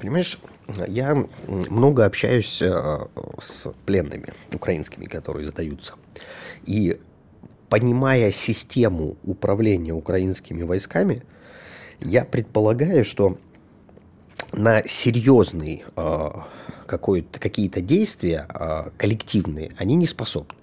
[0.00, 0.38] Понимаешь,
[0.88, 1.22] я
[1.68, 2.98] много общаюсь э,
[3.42, 5.96] с пленными украинскими, которые сдаются.
[6.64, 6.98] И
[7.68, 11.20] понимая систему управления украинскими войсками,
[12.00, 13.36] я предполагаю, что
[14.54, 16.30] на серьезный э,
[16.98, 20.54] какие-то действия э, коллективные, они не способны.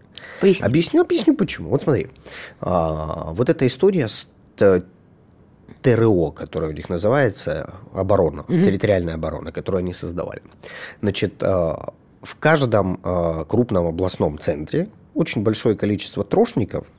[0.42, 0.66] Поясни.
[0.66, 1.70] Объясню, объясню почему.
[1.70, 2.08] Вот смотри,
[2.60, 4.28] а, вот эта история с
[5.82, 8.54] ТРО, которая у них называется, оборона, угу.
[8.54, 10.42] территориальная оборона, которую они создавали.
[11.02, 16.86] Значит, а, в каждом а, крупном областном центре очень большое количество трошников–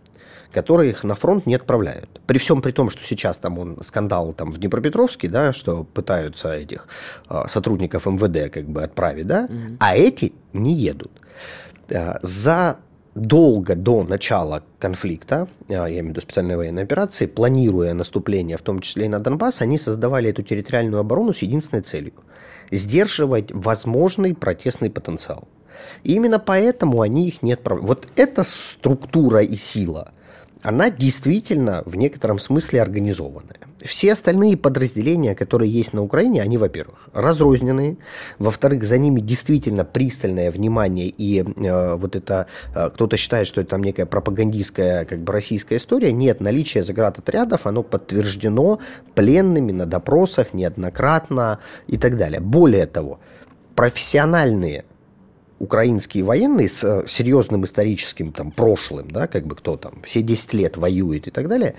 [0.52, 2.20] которые их на фронт не отправляют.
[2.26, 6.54] При всем при том, что сейчас там он скандал там в Днепропетровске, да, что пытаются
[6.54, 6.88] этих
[7.28, 9.76] э, сотрудников МВД как бы отправить, да, mm-hmm.
[9.80, 11.12] а эти не едут.
[11.90, 12.78] Э, за
[13.14, 18.80] долго до начала конфликта, я имею в виду специальной военной операции, планируя наступление, в том
[18.80, 22.12] числе и на Донбасс, они создавали эту территориальную оборону с единственной целью–
[22.70, 25.48] сдерживать возможный протестный потенциал.
[26.04, 27.88] И именно поэтому они их не отправляют.
[27.88, 30.12] Вот эта структура и сила,
[30.62, 33.59] она действительно в некотором смысле организованная.
[33.85, 37.97] Все остальные подразделения, которые есть на Украине, они, во-первых, разрозненные,
[38.38, 43.71] во-вторых, за ними действительно пристальное внимание, и э, вот это, э, кто-то считает, что это
[43.71, 46.12] там некая пропагандистская, как бы российская история.
[46.12, 48.81] Нет, наличие заградотрядов, оно подтверждено
[49.14, 52.40] пленными на допросах неоднократно и так далее.
[52.40, 53.21] Более того,
[53.77, 54.85] профессиональные
[55.59, 60.55] украинские военные с э, серьезным историческим там, прошлым, да, как бы кто там все 10
[60.55, 61.75] лет воюет и так далее,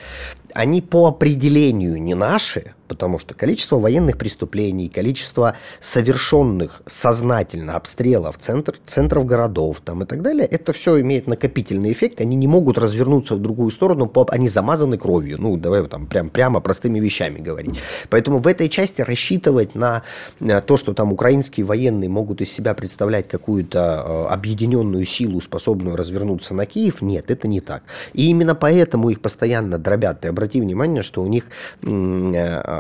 [0.54, 8.76] они по определению не наши, потому что количество военных преступлений, количество совершенных сознательно обстрелов центр,
[8.86, 13.36] центров городов там, и так далее, это все имеет накопительный эффект, они не могут развернуться
[13.36, 17.80] в другую сторону, они замазаны кровью, ну, давай там прям, прямо простыми вещами говорить.
[18.10, 20.04] Поэтому в этой части рассчитывать на
[20.66, 26.54] то, что там украинские военные могут из себя представлять какую-то э, объединенную силу, способную развернуться
[26.54, 27.84] на Киев, нет, это не так.
[28.14, 30.22] И именно поэтому их постоянно дробят.
[30.22, 31.46] Ты обрати внимание, что у них
[31.84, 32.79] э,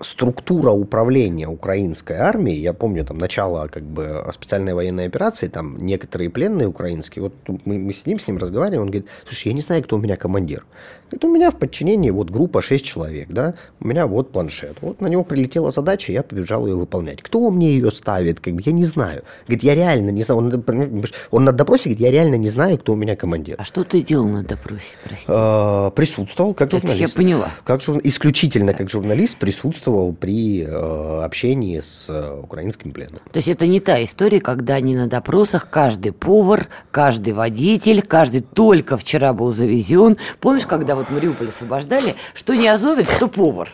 [0.00, 6.30] структура управления украинской армией, я помню там начало как бы специальной военной операции, там некоторые
[6.30, 9.62] пленные украинские, вот мы, мы с ним, с ним разговариваем, он говорит, слушай, я не
[9.62, 10.64] знаю, кто у меня командир.
[11.10, 14.76] Это у меня в подчинении вот группа 6 человек, да, у меня вот планшет.
[14.80, 17.22] Вот на него прилетела задача, я побежал ее выполнять.
[17.22, 19.22] Кто мне ее ставит, как бы, я не знаю.
[19.46, 22.94] Говорит, я реально не знаю, он, он на допросе говорит, я реально не знаю, кто
[22.94, 23.56] у меня командир.
[23.58, 25.26] А что ты делал на допросе, прости?
[25.28, 27.00] А, присутствовал как Это журналист.
[27.00, 27.50] я поняла.
[27.64, 28.00] Как жур...
[28.02, 33.20] Исключительно как журналист присутствовал при э, общении с э, украинским пленным.
[33.30, 38.40] То есть это не та история, когда они на допросах, каждый повар, каждый водитель, каждый
[38.40, 40.16] только вчера был завезен.
[40.40, 43.70] Помнишь, когда вот Мариуполь освобождали, что не азовец, то повар.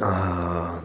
[0.00, 0.80] А,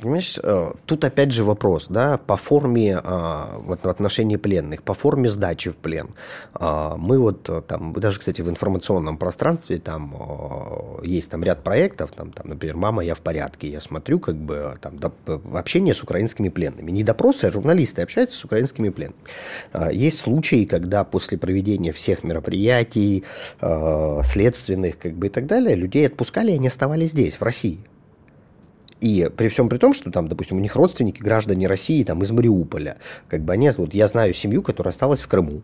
[0.00, 4.94] Понимаешь, э, тут опять же вопрос, да, по форме, а, вот в отношении пленных, по
[4.94, 6.08] форме сдачи в плен.
[6.54, 11.62] А, Мы вот э, там, даже, кстати, в информационном пространстве там э, есть там ряд
[11.62, 14.98] проектов, там, там, например, «Мама, я в порядке», я смотрю, как бы, там,
[15.54, 16.90] общение с украинскими пленными.
[16.90, 19.20] Не допросы, а журналисты общаются с украинскими пленными.
[19.92, 23.24] Есть случаи, когда после проведения всех мероприятий,
[23.60, 27.80] э, следственных, как бы, и так далее, людей отпускали, и они оставались здесь, в России.
[29.00, 32.30] И при всем при том, что там, допустим, у них родственники граждане России, там, из
[32.30, 35.62] Мариуполя, как бы они, вот я знаю семью, которая осталась в Крыму,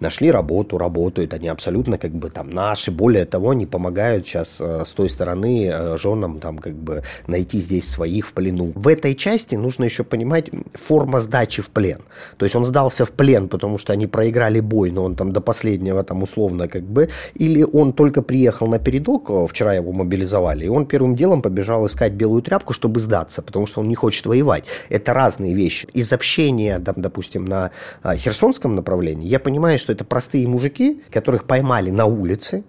[0.00, 4.84] нашли работу, работают, они абсолютно как бы там наши, более того, они помогают сейчас э,
[4.86, 8.72] с той стороны э, женам там как бы найти здесь своих в плену.
[8.74, 12.00] В этой части нужно еще понимать форма сдачи в плен.
[12.36, 15.40] То есть он сдался в плен, потому что они проиграли бой, но он там до
[15.40, 20.66] последнего там условно как бы, или он только приехал на передок, э, вчера его мобилизовали,
[20.66, 24.26] и он первым делом побежал искать белую тряпку, чтобы сдаться, потому что он не хочет
[24.26, 24.64] воевать.
[24.88, 25.88] Это разные вещи.
[25.92, 27.70] Из общения, там, допустим, на
[28.02, 32.64] а, Херсонском направлении, я понимаю, что это простые мужики, которых поймали на улице,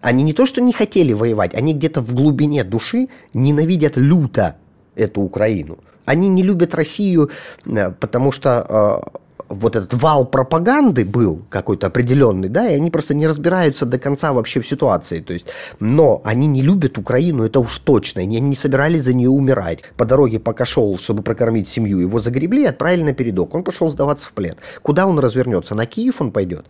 [0.00, 4.56] они не то что не хотели воевать, они где-то в глубине души ненавидят люто
[4.94, 5.78] эту Украину.
[6.04, 7.30] Они не любят Россию,
[7.64, 13.14] э, потому что э, вот этот вал пропаганды был какой-то определенный, да, и они просто
[13.14, 15.20] не разбираются до конца вообще в ситуации.
[15.20, 15.46] То есть,
[15.80, 18.22] но они не любят Украину, это уж точно.
[18.22, 19.80] Они не собирались за нее умирать.
[19.96, 23.54] По дороге, пока шел, чтобы прокормить семью, его загребли и отправили на передок.
[23.54, 24.56] Он пошел сдаваться в плен.
[24.82, 25.74] Куда он развернется?
[25.74, 26.66] На Киев он пойдет?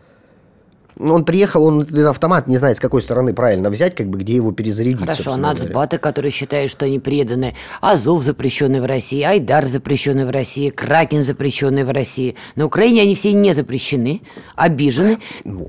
[0.98, 4.18] Ну, Он приехал, он этот автомат не знает, с какой стороны правильно взять, как бы
[4.18, 5.00] где его перезарядить.
[5.00, 5.42] Хорошо, говоря.
[5.42, 11.22] нацбаты, которые считают, что они преданы, Азов запрещенный в России, Айдар запрещенный в России, Кракен
[11.22, 12.36] запрещенный в России.
[12.54, 14.22] На Украине они все не запрещены,
[14.54, 15.18] обижены.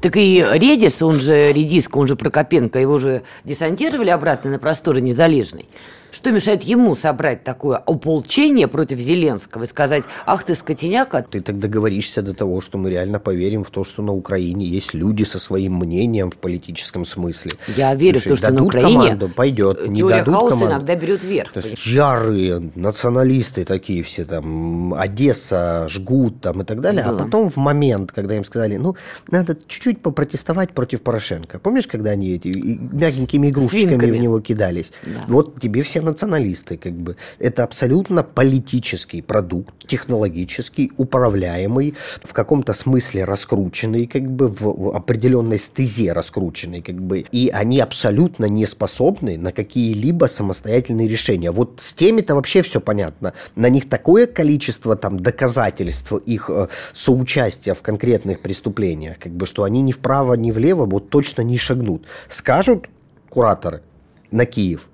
[0.02, 5.02] Так и Редис, он же Редиск, он же Прокопенко, его же десантировали обратно на просторы
[5.02, 5.66] Незалежной.
[6.12, 11.60] Что мешает ему собрать такое ополчение против Зеленского и сказать, ах ты скотиняка, Ты так
[11.60, 15.39] договоришься до того, что мы реально поверим в то, что на Украине есть люди со
[15.39, 17.52] своим мнением в политическом смысле.
[17.76, 19.88] я верю в Слушай, то, что на Украине команду, пойдет.
[19.89, 20.76] Не дадут хаоса команду.
[20.76, 21.52] иногда берет верх.
[21.86, 27.04] Ярые националисты такие все там, Одесса, жгут там и так далее.
[27.04, 27.10] Да.
[27.12, 28.96] А потом в момент, когда им сказали, ну,
[29.30, 31.60] надо чуть-чуть попротестовать против Порошенко.
[31.60, 34.12] Помнишь, когда они эти мягенькими игрушечками Свинками.
[34.12, 34.91] в него кидались?
[35.04, 35.24] Да.
[35.28, 37.15] Вот тебе все националисты, как бы.
[37.39, 46.13] Это абсолютно политический продукт, технологический, управляемый, в каком-то смысле раскрученный, как бы в определенной стезе
[46.13, 47.25] раскрученный, как бы.
[47.31, 51.51] И они абсолютно не способны на какие-либо самостоятельные решения.
[51.51, 53.33] Вот с теми-то вообще все понятно.
[53.55, 59.63] На них такое количество там доказательств их э, соучастия в конкретных преступлениях, как бы, что
[59.63, 62.05] они ни вправо, ни влево вот точно не шагнут.
[62.29, 62.88] Скажут
[63.29, 63.81] кураторы
[64.29, 64.89] на Киев,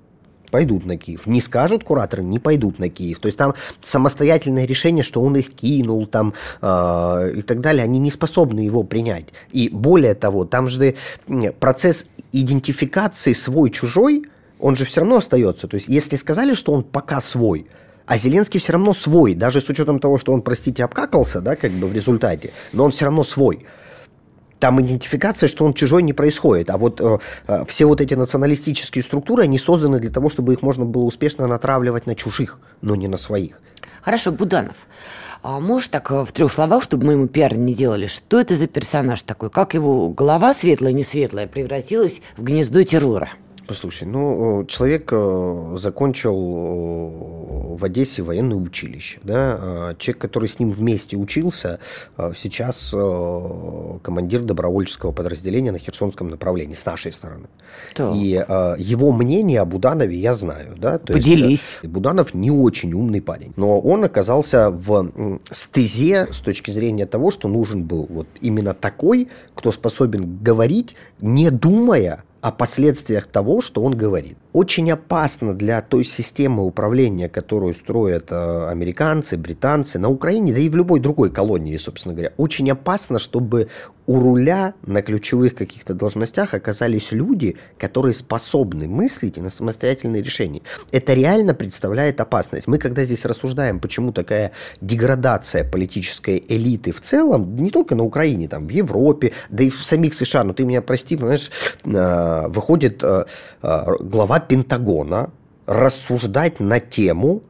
[0.53, 1.25] пойдут на Киев.
[1.25, 3.17] Не скажут кураторы, не пойдут на Киев.
[3.17, 7.97] То есть там самостоятельное решение, что он их кинул там э, и так далее, они
[7.97, 9.25] не способны его принять.
[9.51, 10.93] И более того, там же
[11.59, 14.25] процесс идентификации свой-чужой,
[14.59, 15.67] он же все равно остается.
[15.67, 17.65] То есть если сказали, что он пока свой,
[18.05, 21.71] а Зеленский все равно свой, даже с учетом того, что он, простите, обкакался, да, как
[21.71, 23.65] бы в результате, но он все равно свой
[24.63, 26.69] там идентификация, что он чужой, не происходит.
[26.69, 30.61] А вот э, э, все вот эти националистические структуры, они созданы для того, чтобы их
[30.61, 33.59] можно было успешно натравливать на чужих, но не на своих.
[34.01, 34.77] Хорошо, Буданов.
[35.41, 38.55] А можешь так э, в трех словах, чтобы мы ему пиар не делали, что это
[38.55, 39.49] за персонаж такой?
[39.49, 43.31] Как его голова светлая, не светлая, превратилась в гнездо террора?
[43.67, 46.35] Послушай, ну, человек э, закончил
[47.75, 51.79] в Одессе военное училище, да, а человек, который с ним вместе учился,
[52.17, 57.47] э, сейчас э, командир добровольческого подразделения на Херсонском направлении, с нашей стороны.
[57.95, 58.13] Так.
[58.15, 58.29] И
[58.77, 60.97] его мнение о Буданове я знаю, да.
[60.97, 61.77] То есть, Поделись.
[61.81, 67.31] э, Буданов не очень умный парень, но он оказался в стезе с точки зрения того,
[67.31, 73.81] что нужен был вот именно такой, кто способен говорить, не думая, о последствиях того, что
[73.81, 74.37] он говорит.
[74.51, 80.67] Очень опасно для той системы управления, которую строят э, американцы, британцы на Украине, да и
[80.67, 82.33] в любой другой колонии, собственно говоря.
[82.35, 83.69] Очень опасно, чтобы
[84.05, 90.61] у руля на ключевых каких-то должностях оказались люди, которые способны мыслить и на самостоятельные решения.
[90.91, 92.67] Это реально представляет опасность.
[92.67, 94.51] Мы, когда здесь рассуждаем, почему такая
[94.81, 99.83] деградация политической элиты в целом, не только на Украине, там, в Европе, да и в
[99.83, 101.49] самих США, ну ты меня прости, понимаешь,
[101.85, 103.25] э, выходит э,
[103.61, 105.29] э, глава Пентагона
[105.65, 107.43] рассуждать на тему,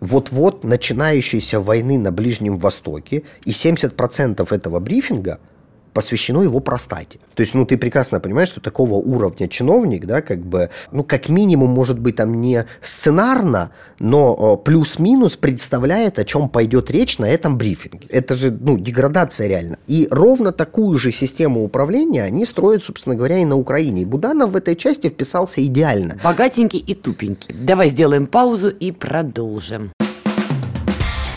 [0.00, 5.38] вот-вот начинающейся войны на Ближнем Востоке, и 70% этого брифинга–
[5.92, 7.18] посвящено его простате.
[7.34, 11.28] То есть, ну, ты прекрасно понимаешь, что такого уровня чиновник, да, как бы, ну, как
[11.28, 17.58] минимум, может быть, там не сценарно, но плюс-минус представляет, о чем пойдет речь на этом
[17.58, 18.06] брифинге.
[18.08, 19.78] Это же, ну, деградация реально.
[19.86, 24.02] И ровно такую же систему управления они строят, собственно говоря, и на Украине.
[24.02, 26.18] И Буданов в этой части вписался идеально.
[26.22, 27.54] Богатенький и тупенький.
[27.54, 29.92] Давай сделаем паузу и продолжим.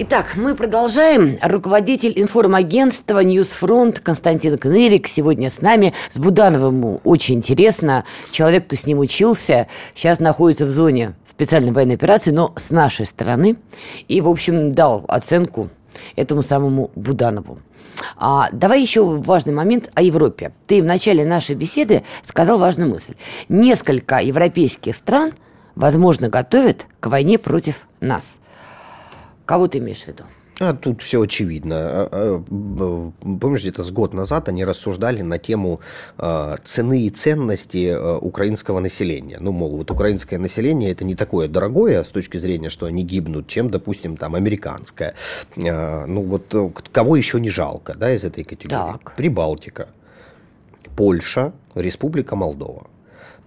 [0.00, 1.38] Итак, мы продолжаем.
[1.42, 5.92] Руководитель информагентства «News Front» Константин Кнырик сегодня с нами.
[6.08, 8.04] С Будановым очень интересно.
[8.30, 13.06] Человек, кто с ним учился, сейчас находится в зоне специальной военной операции, но с нашей
[13.06, 13.56] стороны.
[14.06, 15.68] И, в общем, дал оценку
[16.14, 17.58] этому самому Буданову.
[18.16, 20.52] А, давай еще важный момент о Европе.
[20.68, 23.14] Ты в начале нашей беседы сказал важную мысль.
[23.48, 25.32] Несколько европейских стран,
[25.74, 28.36] возможно, готовят к войне против нас–
[29.48, 30.24] Кого ты имеешь в виду?
[30.60, 31.76] А тут все очевидно.
[31.78, 35.80] А, а, помнишь, где-то с год назад они рассуждали на тему
[36.18, 39.38] а, цены и ценности украинского населения.
[39.40, 43.46] Ну, мол, вот украинское население это не такое дорогое с точки зрения, что они гибнут,
[43.46, 45.14] чем, допустим, там американское.
[45.56, 48.98] Ну, вот э, кого еще не жалко, да, из этой категории?
[48.98, 49.16] Так.
[49.16, 49.88] Прибалтика,
[50.94, 52.86] Польша, Республика Молдова.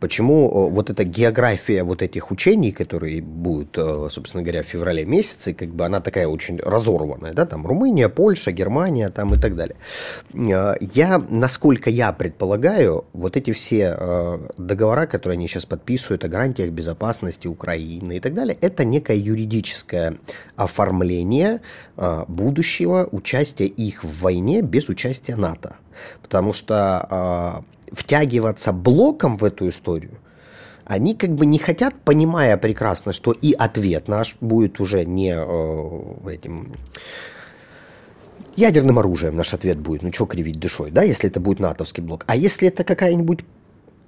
[0.02, 5.06] Почему э, вот эта география вот этих учений, которые будут, э, собственно говоря, в феврале
[5.06, 9.56] месяце, как бы она такая очень разорванная, да, там Румыния, Польша, Германия, там и так
[9.56, 9.76] далее.
[10.34, 16.72] Э, я, насколько я предполагаю, вот эти все договора, которые они сейчас подписывают о гарантиях
[16.72, 20.18] безопасности Украины и так далее, это некое юридическое
[20.56, 21.62] оформление
[22.28, 25.76] будущего участия их в войне без участия НАТО.
[26.24, 30.18] Потому что втягиваться блоком в эту историю,
[30.86, 36.30] они как бы не хотят, понимая прекрасно, что и ответ наш будет уже не э,
[36.30, 36.74] этим
[38.56, 42.24] ядерным оружием наш ответ будет, ну что кривить душой, да, если это будет натовский блок.
[42.28, 43.42] А если это какая-нибудь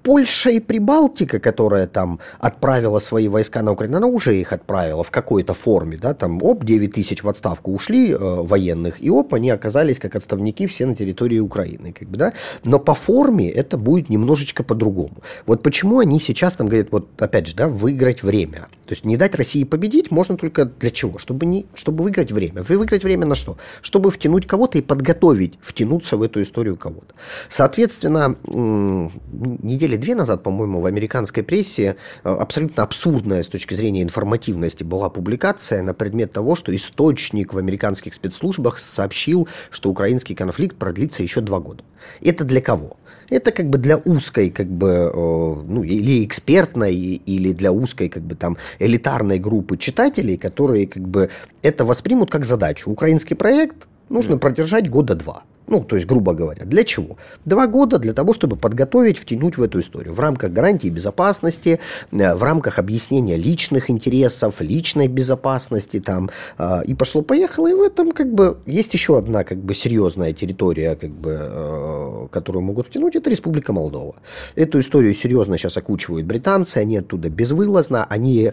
[0.03, 5.11] Польша и Прибалтика, которая там отправила свои войска на Украину, она уже их отправила в
[5.11, 9.49] какой-то форме, да, там, оп, 9 тысяч в отставку ушли э, военных, и оп, они
[9.49, 12.33] оказались как отставники все на территории Украины, как бы, да,
[12.65, 15.15] но по форме это будет немножечко по-другому.
[15.45, 18.67] Вот почему они сейчас там говорят, вот, опять же, да, выиграть время.
[18.85, 21.17] То есть не дать России победить можно только для чего?
[21.17, 22.63] Чтобы, не, чтобы выиграть время.
[22.63, 23.57] Выиграть время на что?
[23.81, 27.15] Чтобы втянуть кого-то и подготовить, втянуться в эту историю кого-то.
[27.47, 34.01] Соответственно, неделя недели две назад, по-моему, в американской прессе э, абсолютно абсурдная с точки зрения
[34.01, 40.77] информативности была публикация на предмет того, что источник в американских спецслужбах сообщил, что украинский конфликт
[40.77, 41.83] продлится еще два года.
[42.21, 42.97] Это для кого?
[43.29, 48.23] Это как бы для узкой, как бы, э, ну, или экспертной, или для узкой, как
[48.23, 51.29] бы, там, элитарной группы читателей, которые, как бы,
[51.61, 52.91] это воспримут как задачу.
[52.91, 55.43] Украинский проект нужно продержать года два.
[55.67, 57.17] Ну, то есть, грубо говоря, для чего?
[57.45, 60.13] Два года для того, чтобы подготовить, втянуть в эту историю.
[60.13, 61.79] В рамках гарантии безопасности,
[62.11, 66.29] э, в рамках объяснения личных интересов, личной безопасности там.
[66.57, 67.67] А, и пошло-поехало.
[67.67, 72.27] И в этом как бы есть еще одна как бы серьезная территория, как бы, э,
[72.31, 73.15] которую могут втянуть.
[73.15, 74.15] Это Республика Молдова.
[74.55, 76.77] Эту историю серьезно сейчас окучивают британцы.
[76.77, 78.05] Они оттуда безвылазно.
[78.05, 78.51] Они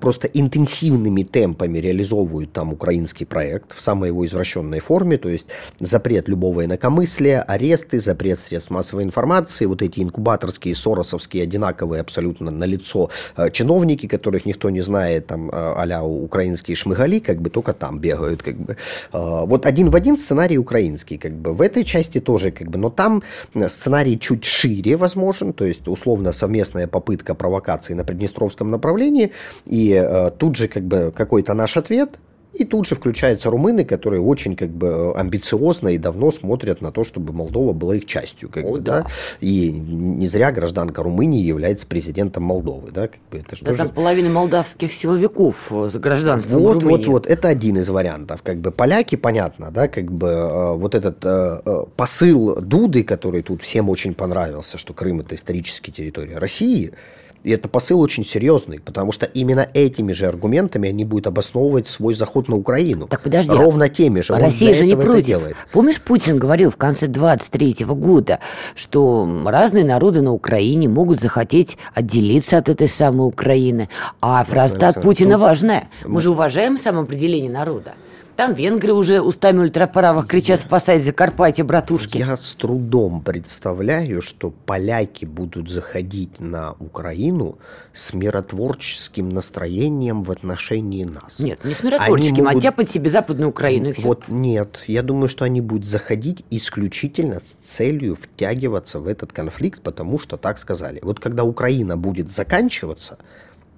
[0.00, 5.18] просто интенсивными темпами реализовывают там украинский проект в самой его извращенной форме.
[5.18, 5.46] То есть
[5.80, 12.50] запрет любого любого инакомыслия, аресты, запрет средств массовой информации, вот эти инкубаторские, соросовские, одинаковые абсолютно
[12.50, 17.72] на лицо э, чиновники, которых никто не знает, там, а украинские шмыгали, как бы только
[17.72, 18.76] там бегают, как бы.
[19.12, 21.54] Вот один в один сценарий украинский, как бы.
[21.54, 23.22] В этой части тоже, как бы, но там
[23.68, 29.30] сценарий чуть шире возможен, то есть условно совместная попытка провокации на Приднестровском направлении,
[29.64, 32.18] и э, тут же как бы какой-то наш ответ,
[32.54, 37.04] и тут же включаются румыны, которые очень как бы амбициозно и давно смотрят на то,
[37.04, 38.48] чтобы Молдова была их частью.
[38.48, 39.02] Как О, бы, да.
[39.02, 39.06] да.
[39.40, 42.90] И не зря гражданка Румынии является президентом Молдовы.
[42.92, 43.78] Да, как бы это да тоже...
[43.78, 47.06] там половина молдавских силовиков за гражданством Вот, Румынии.
[47.06, 47.26] вот, вот.
[47.26, 48.42] Это один из вариантов.
[48.42, 53.42] Как бы поляки, понятно, да, как бы э, вот этот э, э, посыл Дуды, который
[53.42, 56.92] тут всем очень понравился, что Крым это историческая территория России–
[57.44, 62.14] и это посыл очень серьезный, потому что именно этими же аргументами они будут обосновывать свой
[62.14, 63.06] заход на Украину.
[63.06, 63.52] Так подожди.
[63.52, 64.34] Ровно теми же.
[64.34, 65.26] Россия же не против.
[65.26, 65.56] Делает.
[65.70, 68.40] Помнишь, Путин говорил в конце 23 года,
[68.74, 73.90] что разные народы на Украине могут захотеть отделиться от этой самой Украины.
[74.22, 75.88] А фраза от Путина важная.
[76.06, 77.92] Мы же уважаем самоопределение народа.
[78.36, 85.24] Там венгры уже устами ультраправых кричат «Спасать Закарпатье, братушки!» Я с трудом представляю, что поляки
[85.24, 87.58] будут заходить на Украину
[87.92, 91.38] с миротворческим настроением в отношении нас.
[91.38, 92.58] Нет, не с миротворческим, а могут...
[92.58, 93.90] а тяпать себе Западную Украину.
[93.90, 99.32] И вот нет, я думаю, что они будут заходить исключительно с целью втягиваться в этот
[99.32, 100.98] конфликт, потому что так сказали.
[101.04, 103.16] Вот когда Украина будет заканчиваться,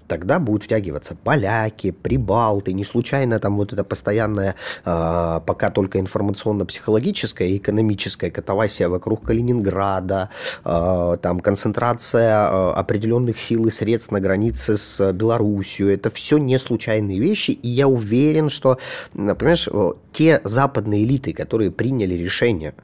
[0.07, 4.55] тогда будут втягиваться поляки, прибалты, не случайно там вот это постоянная,
[4.85, 10.31] э, пока только информационно-психологическая и экономическая катавасия вокруг Калининграда,
[10.65, 16.59] э, там концентрация э, определенных сил и средств на границе с Белоруссией, это все не
[16.59, 18.79] случайные вещи, и я уверен, что,
[19.13, 19.69] понимаешь,
[20.13, 22.75] те западные элиты, которые приняли решение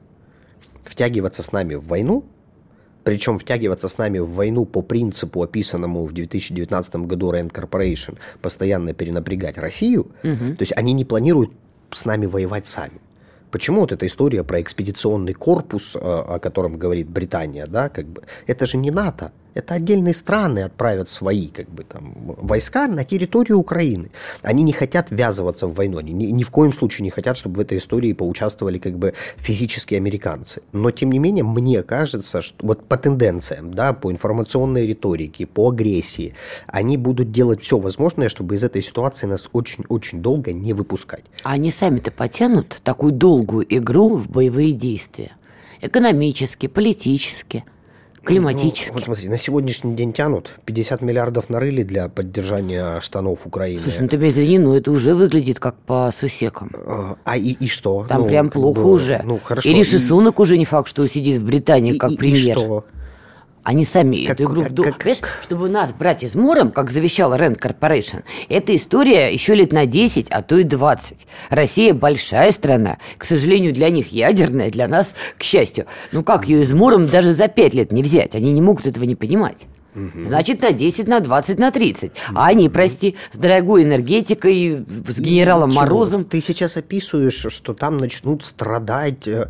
[0.85, 2.25] втягиваться с нами в войну,
[3.03, 8.93] причем втягиваться с нами в войну по принципу, описанному в 2019 году Rand Corporation, постоянно
[8.93, 10.55] перенапрягать Россию, угу.
[10.55, 11.51] то есть они не планируют
[11.91, 12.99] с нами воевать сами.
[13.51, 18.65] Почему вот эта история про экспедиционный корпус, о котором говорит Британия, да, как бы, это
[18.65, 24.11] же не НАТО, это отдельные страны отправят свои как бы, там, войска на территорию Украины.
[24.41, 27.57] Они не хотят ввязываться в войну, они ни, ни в коем случае не хотят, чтобы
[27.57, 30.61] в этой истории поучаствовали как бы физические американцы.
[30.71, 35.69] Но, тем не менее, мне кажется, что вот по тенденциям, да, по информационной риторике, по
[35.69, 36.33] агрессии,
[36.67, 41.23] они будут делать все возможное, чтобы из этой ситуации нас очень-очень долго не выпускать.
[41.43, 45.31] А они сами-то потянут такую долгую игру в боевые действия?
[45.81, 47.65] Экономически, политически–
[48.23, 48.89] климатически.
[48.89, 53.81] Ну, вот смотри, на сегодняшний день тянут 50 миллиардов нарыли для поддержания штанов Украины.
[53.81, 56.71] Слушай, ну ты извини, но это уже выглядит как по сусекам.
[56.85, 58.05] А, а и, и что?
[58.07, 59.21] Там ну, прям плохо бы, уже.
[59.23, 59.67] Ну, хорошо.
[59.67, 62.57] И Риши Сунок уже не факт, что сидит в Британии как и, премьер.
[62.57, 62.85] И что?
[63.63, 67.59] Они сами как, эту игру как, как, Понимаешь, чтобы нас брать измором, как завещал Rand
[67.59, 71.25] Corporation, эта история еще лет на 10, а то и 20.
[71.49, 72.97] Россия большая страна.
[73.17, 75.85] К сожалению, для них ядерная, для нас, к счастью.
[76.11, 78.35] Ну как ее измором даже за 5 лет не взять?
[78.35, 79.65] Они не могут этого не понимать.
[79.95, 80.25] Угу.
[80.25, 82.03] Значит, на 10, на 20, на 30.
[82.03, 82.13] Угу.
[82.35, 86.25] А они, прости, с дорогой энергетикой, с генералом и Морозом.
[86.25, 89.47] Ты сейчас описываешь, что там начнут страдать э,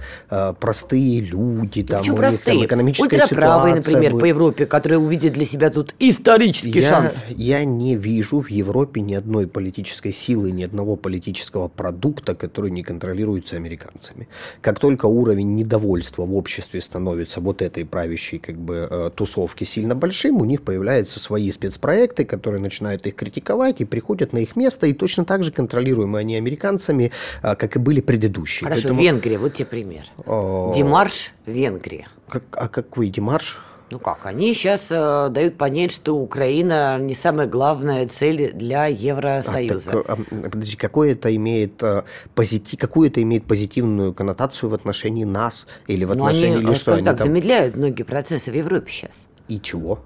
[0.59, 1.83] простые люди.
[1.83, 2.57] Там, почему простые?
[2.57, 4.21] Них, там, экономическая Ультраправые, например, будет.
[4.21, 7.23] по Европе, которые увидят для себя тут исторический я, шанс.
[7.29, 12.83] Я не вижу в Европе ни одной политической силы, ни одного политического продукта, который не
[12.83, 14.27] контролируется американцами.
[14.61, 19.95] Как только уровень недовольства в обществе становится вот этой правящей как бы э, тусовки сильно
[19.95, 24.55] большим, режим, у них появляются свои спецпроекты, которые начинают их критиковать и приходят на их
[24.55, 27.11] место, и точно так же контролируемы они американцами,
[27.41, 28.67] а, как и были предыдущие.
[28.67, 29.01] Хорошо, Поэтому...
[29.01, 30.03] Венгрия, вот тебе пример.
[30.25, 30.71] О...
[30.71, 32.07] А, Демарш Венгрия.
[32.27, 33.59] Как, а какой демарш?
[33.91, 39.91] Ну как, они сейчас э, дают понять, что Украина не самая главная цель для Евросоюза.
[39.91, 42.03] А, так, а, подожди, какое это имеет а,
[42.33, 46.67] позитив, какую это имеет позитивную коннотацию в отношении нас или в ну, отношении ну, они,
[46.69, 46.93] или что?
[46.93, 47.27] Они так там...
[47.27, 49.27] замедляют многие процессы в Европе сейчас.
[49.47, 49.99] И чего?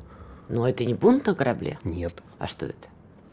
[0.50, 1.80] Но это не бунт на корабле?
[1.84, 2.14] Нет.
[2.40, 2.88] А что это?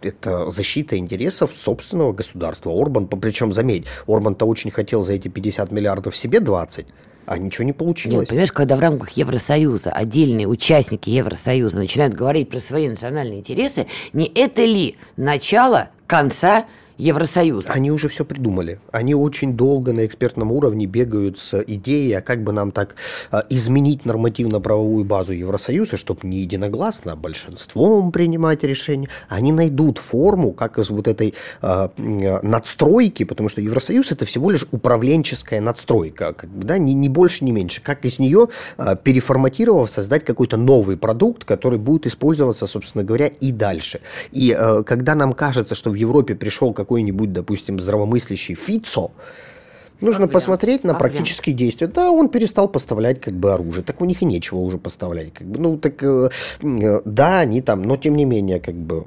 [0.06, 2.70] это защита интересов собственного государства.
[2.70, 6.86] Орбан, причем заметь, Орбан-то очень хотел за эти 50 миллиардов себе 20,
[7.26, 8.20] а ничего не получилось.
[8.20, 13.86] Нет, понимаешь, когда в рамках Евросоюза отдельные участники Евросоюза начинают говорить про свои национальные интересы,
[14.12, 16.66] не это ли начало конца
[16.98, 17.72] Евросоюза.
[17.72, 18.78] Они уже все придумали.
[18.92, 22.94] Они очень долго на экспертном уровне бегают с идеей, а как бы нам так
[23.30, 29.08] а, изменить нормативно-правовую базу Евросоюза, чтобы не единогласно, а большинством принимать решения.
[29.28, 34.66] Они найдут форму, как из вот этой а, надстройки, потому что Евросоюз это всего лишь
[34.70, 37.82] управленческая надстройка, как да, ни, ни больше, ни меньше.
[37.82, 43.50] Как из нее, а, переформатировав, создать какой-то новый продукт, который будет использоваться, собственно говоря, и
[43.50, 44.00] дальше.
[44.30, 49.10] И а, когда нам кажется, что в Европе пришел какой-нибудь, допустим, здравомыслящий Фицо,
[50.00, 50.34] Нужно Проблем.
[50.34, 51.12] посмотреть на Проблем.
[51.12, 51.86] практические действия.
[51.86, 53.84] Да, он перестал поставлять как бы оружие.
[53.84, 55.32] Так у них и нечего уже поставлять.
[55.32, 56.30] Как бы, ну, так, э,
[56.60, 59.04] э да, они там, но тем не менее, как бы,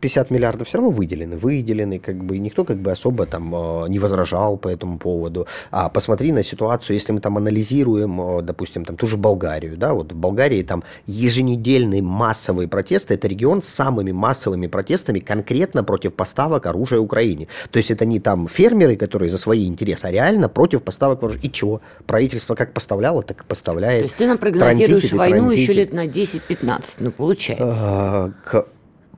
[0.00, 3.98] 50 миллиардов все равно выделены, выделены, как бы никто как бы особо там э, не
[3.98, 5.46] возражал по этому поводу.
[5.70, 9.94] А посмотри на ситуацию, если мы там анализируем, э, допустим, там ту же Болгарию, да,
[9.94, 16.14] вот в Болгарии там еженедельные массовые протесты, это регион с самыми массовыми протестами конкретно против
[16.14, 17.48] поставок оружия Украине.
[17.70, 21.42] То есть это не там фермеры, которые за свои интересы, а реально против поставок оружия.
[21.42, 21.80] И чего?
[22.06, 24.00] Правительство как поставляло, так и поставляет.
[24.00, 27.64] То есть ты нам прогнозируешь войну еще лет на 10-15, ну получается.
[27.66, 28.66] А, к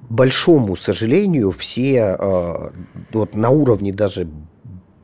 [0.09, 2.71] большому сожалению, все э,
[3.13, 4.29] вот на уровне даже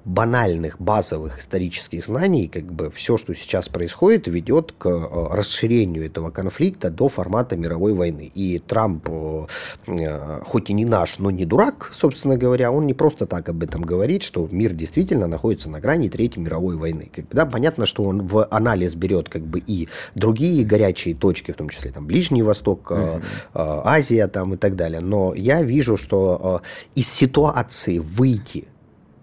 [0.04, 6.30] банальных базовых исторических знаний, как бы все, что сейчас происходит, ведет к э, расширению этого
[6.30, 8.30] конфликта до формата мировой войны.
[8.34, 9.46] И Трамп, э,
[9.86, 13.62] э, хоть и не наш, но не дурак, собственно говоря, он не просто так об
[13.62, 17.08] этом говорит, что мир действительно находится на грани Третьей мировой войны.
[17.14, 21.52] Как бы, да, понятно, что он в анализ берет как бы и другие горячие точки,
[21.52, 23.22] в том числе там Ближний Восток, mm-hmm.
[23.54, 25.00] Азия там и так далее.
[25.00, 26.60] Но я вижу, что
[26.94, 28.66] из ситуации выйти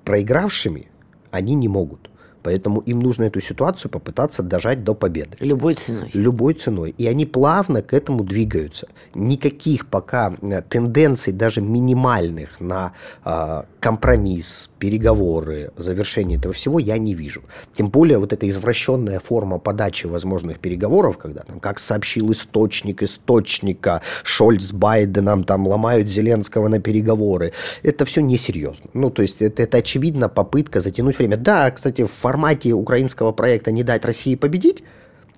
[0.10, 0.88] проигравшими
[1.30, 2.09] они не могут.
[2.44, 5.38] Поэтому им нужно эту ситуацию попытаться дожать до победы.
[5.40, 6.10] Любой ценой.
[6.14, 6.96] Любой ценой.
[6.98, 8.88] И они плавно к этому двигаются.
[9.14, 12.94] Никаких пока э, тенденций, даже минимальных, на
[13.26, 17.42] э, компромисс, переговоры, завершение этого всего я не вижу.
[17.76, 24.02] Тем более вот эта извращенная форма подачи возможных переговоров, когда там, как сообщил источник источника,
[24.24, 28.90] Шольц с Байденом там ломают Зеленского на переговоры, это все несерьезно.
[28.94, 31.38] Ну, то есть это, это очевидно попытка затянуть время.
[31.38, 34.84] Да, кстати, в формате украинского проекта «Не дать России победить»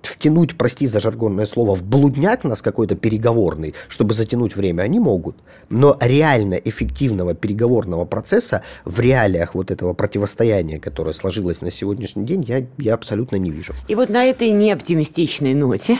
[0.06, 5.36] втянуть, прости за жаргонное слово, в блудняк нас какой-то переговорный, чтобы затянуть время, они могут.
[5.70, 12.44] Но реально эффективного переговорного процесса в реалиях вот этого противостояния, которое сложилось на сегодняшний день,
[12.46, 13.74] я, я абсолютно не вижу.
[13.88, 15.98] И вот на этой неоптимистичной ноте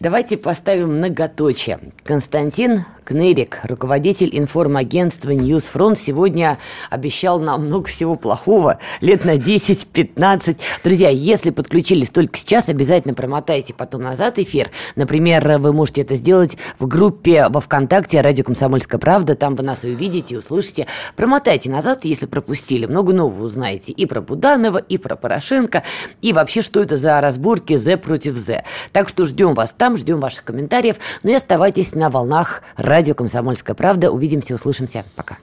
[0.00, 1.78] давайте поставим многоточие.
[2.04, 10.58] Константин Кнырик, руководитель информагентства News Front, сегодня обещал нам много всего плохого, лет на 10-15.
[10.84, 14.70] Друзья, если подключились только сейчас, обязательно промотайте потом назад эфир.
[14.96, 19.84] Например, вы можете это сделать в группе во ВКонтакте «Радио Комсомольская правда», там вы нас
[19.84, 20.86] увидите и услышите.
[21.16, 25.82] Промотайте назад, если пропустили, много нового узнаете и про Буданова, и про Порошенко,
[26.20, 28.64] и вообще, что это за разборки «З против З».
[28.92, 33.74] Так что ждем вас там, ждем ваших комментариев, ну и оставайтесь на волнах Радио «Комсомольская
[33.74, 34.10] правда».
[34.10, 35.04] Увидимся, услышимся.
[35.16, 35.38] Пока.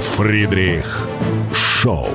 [0.00, 1.06] Фридрих
[1.52, 2.08] Шоу.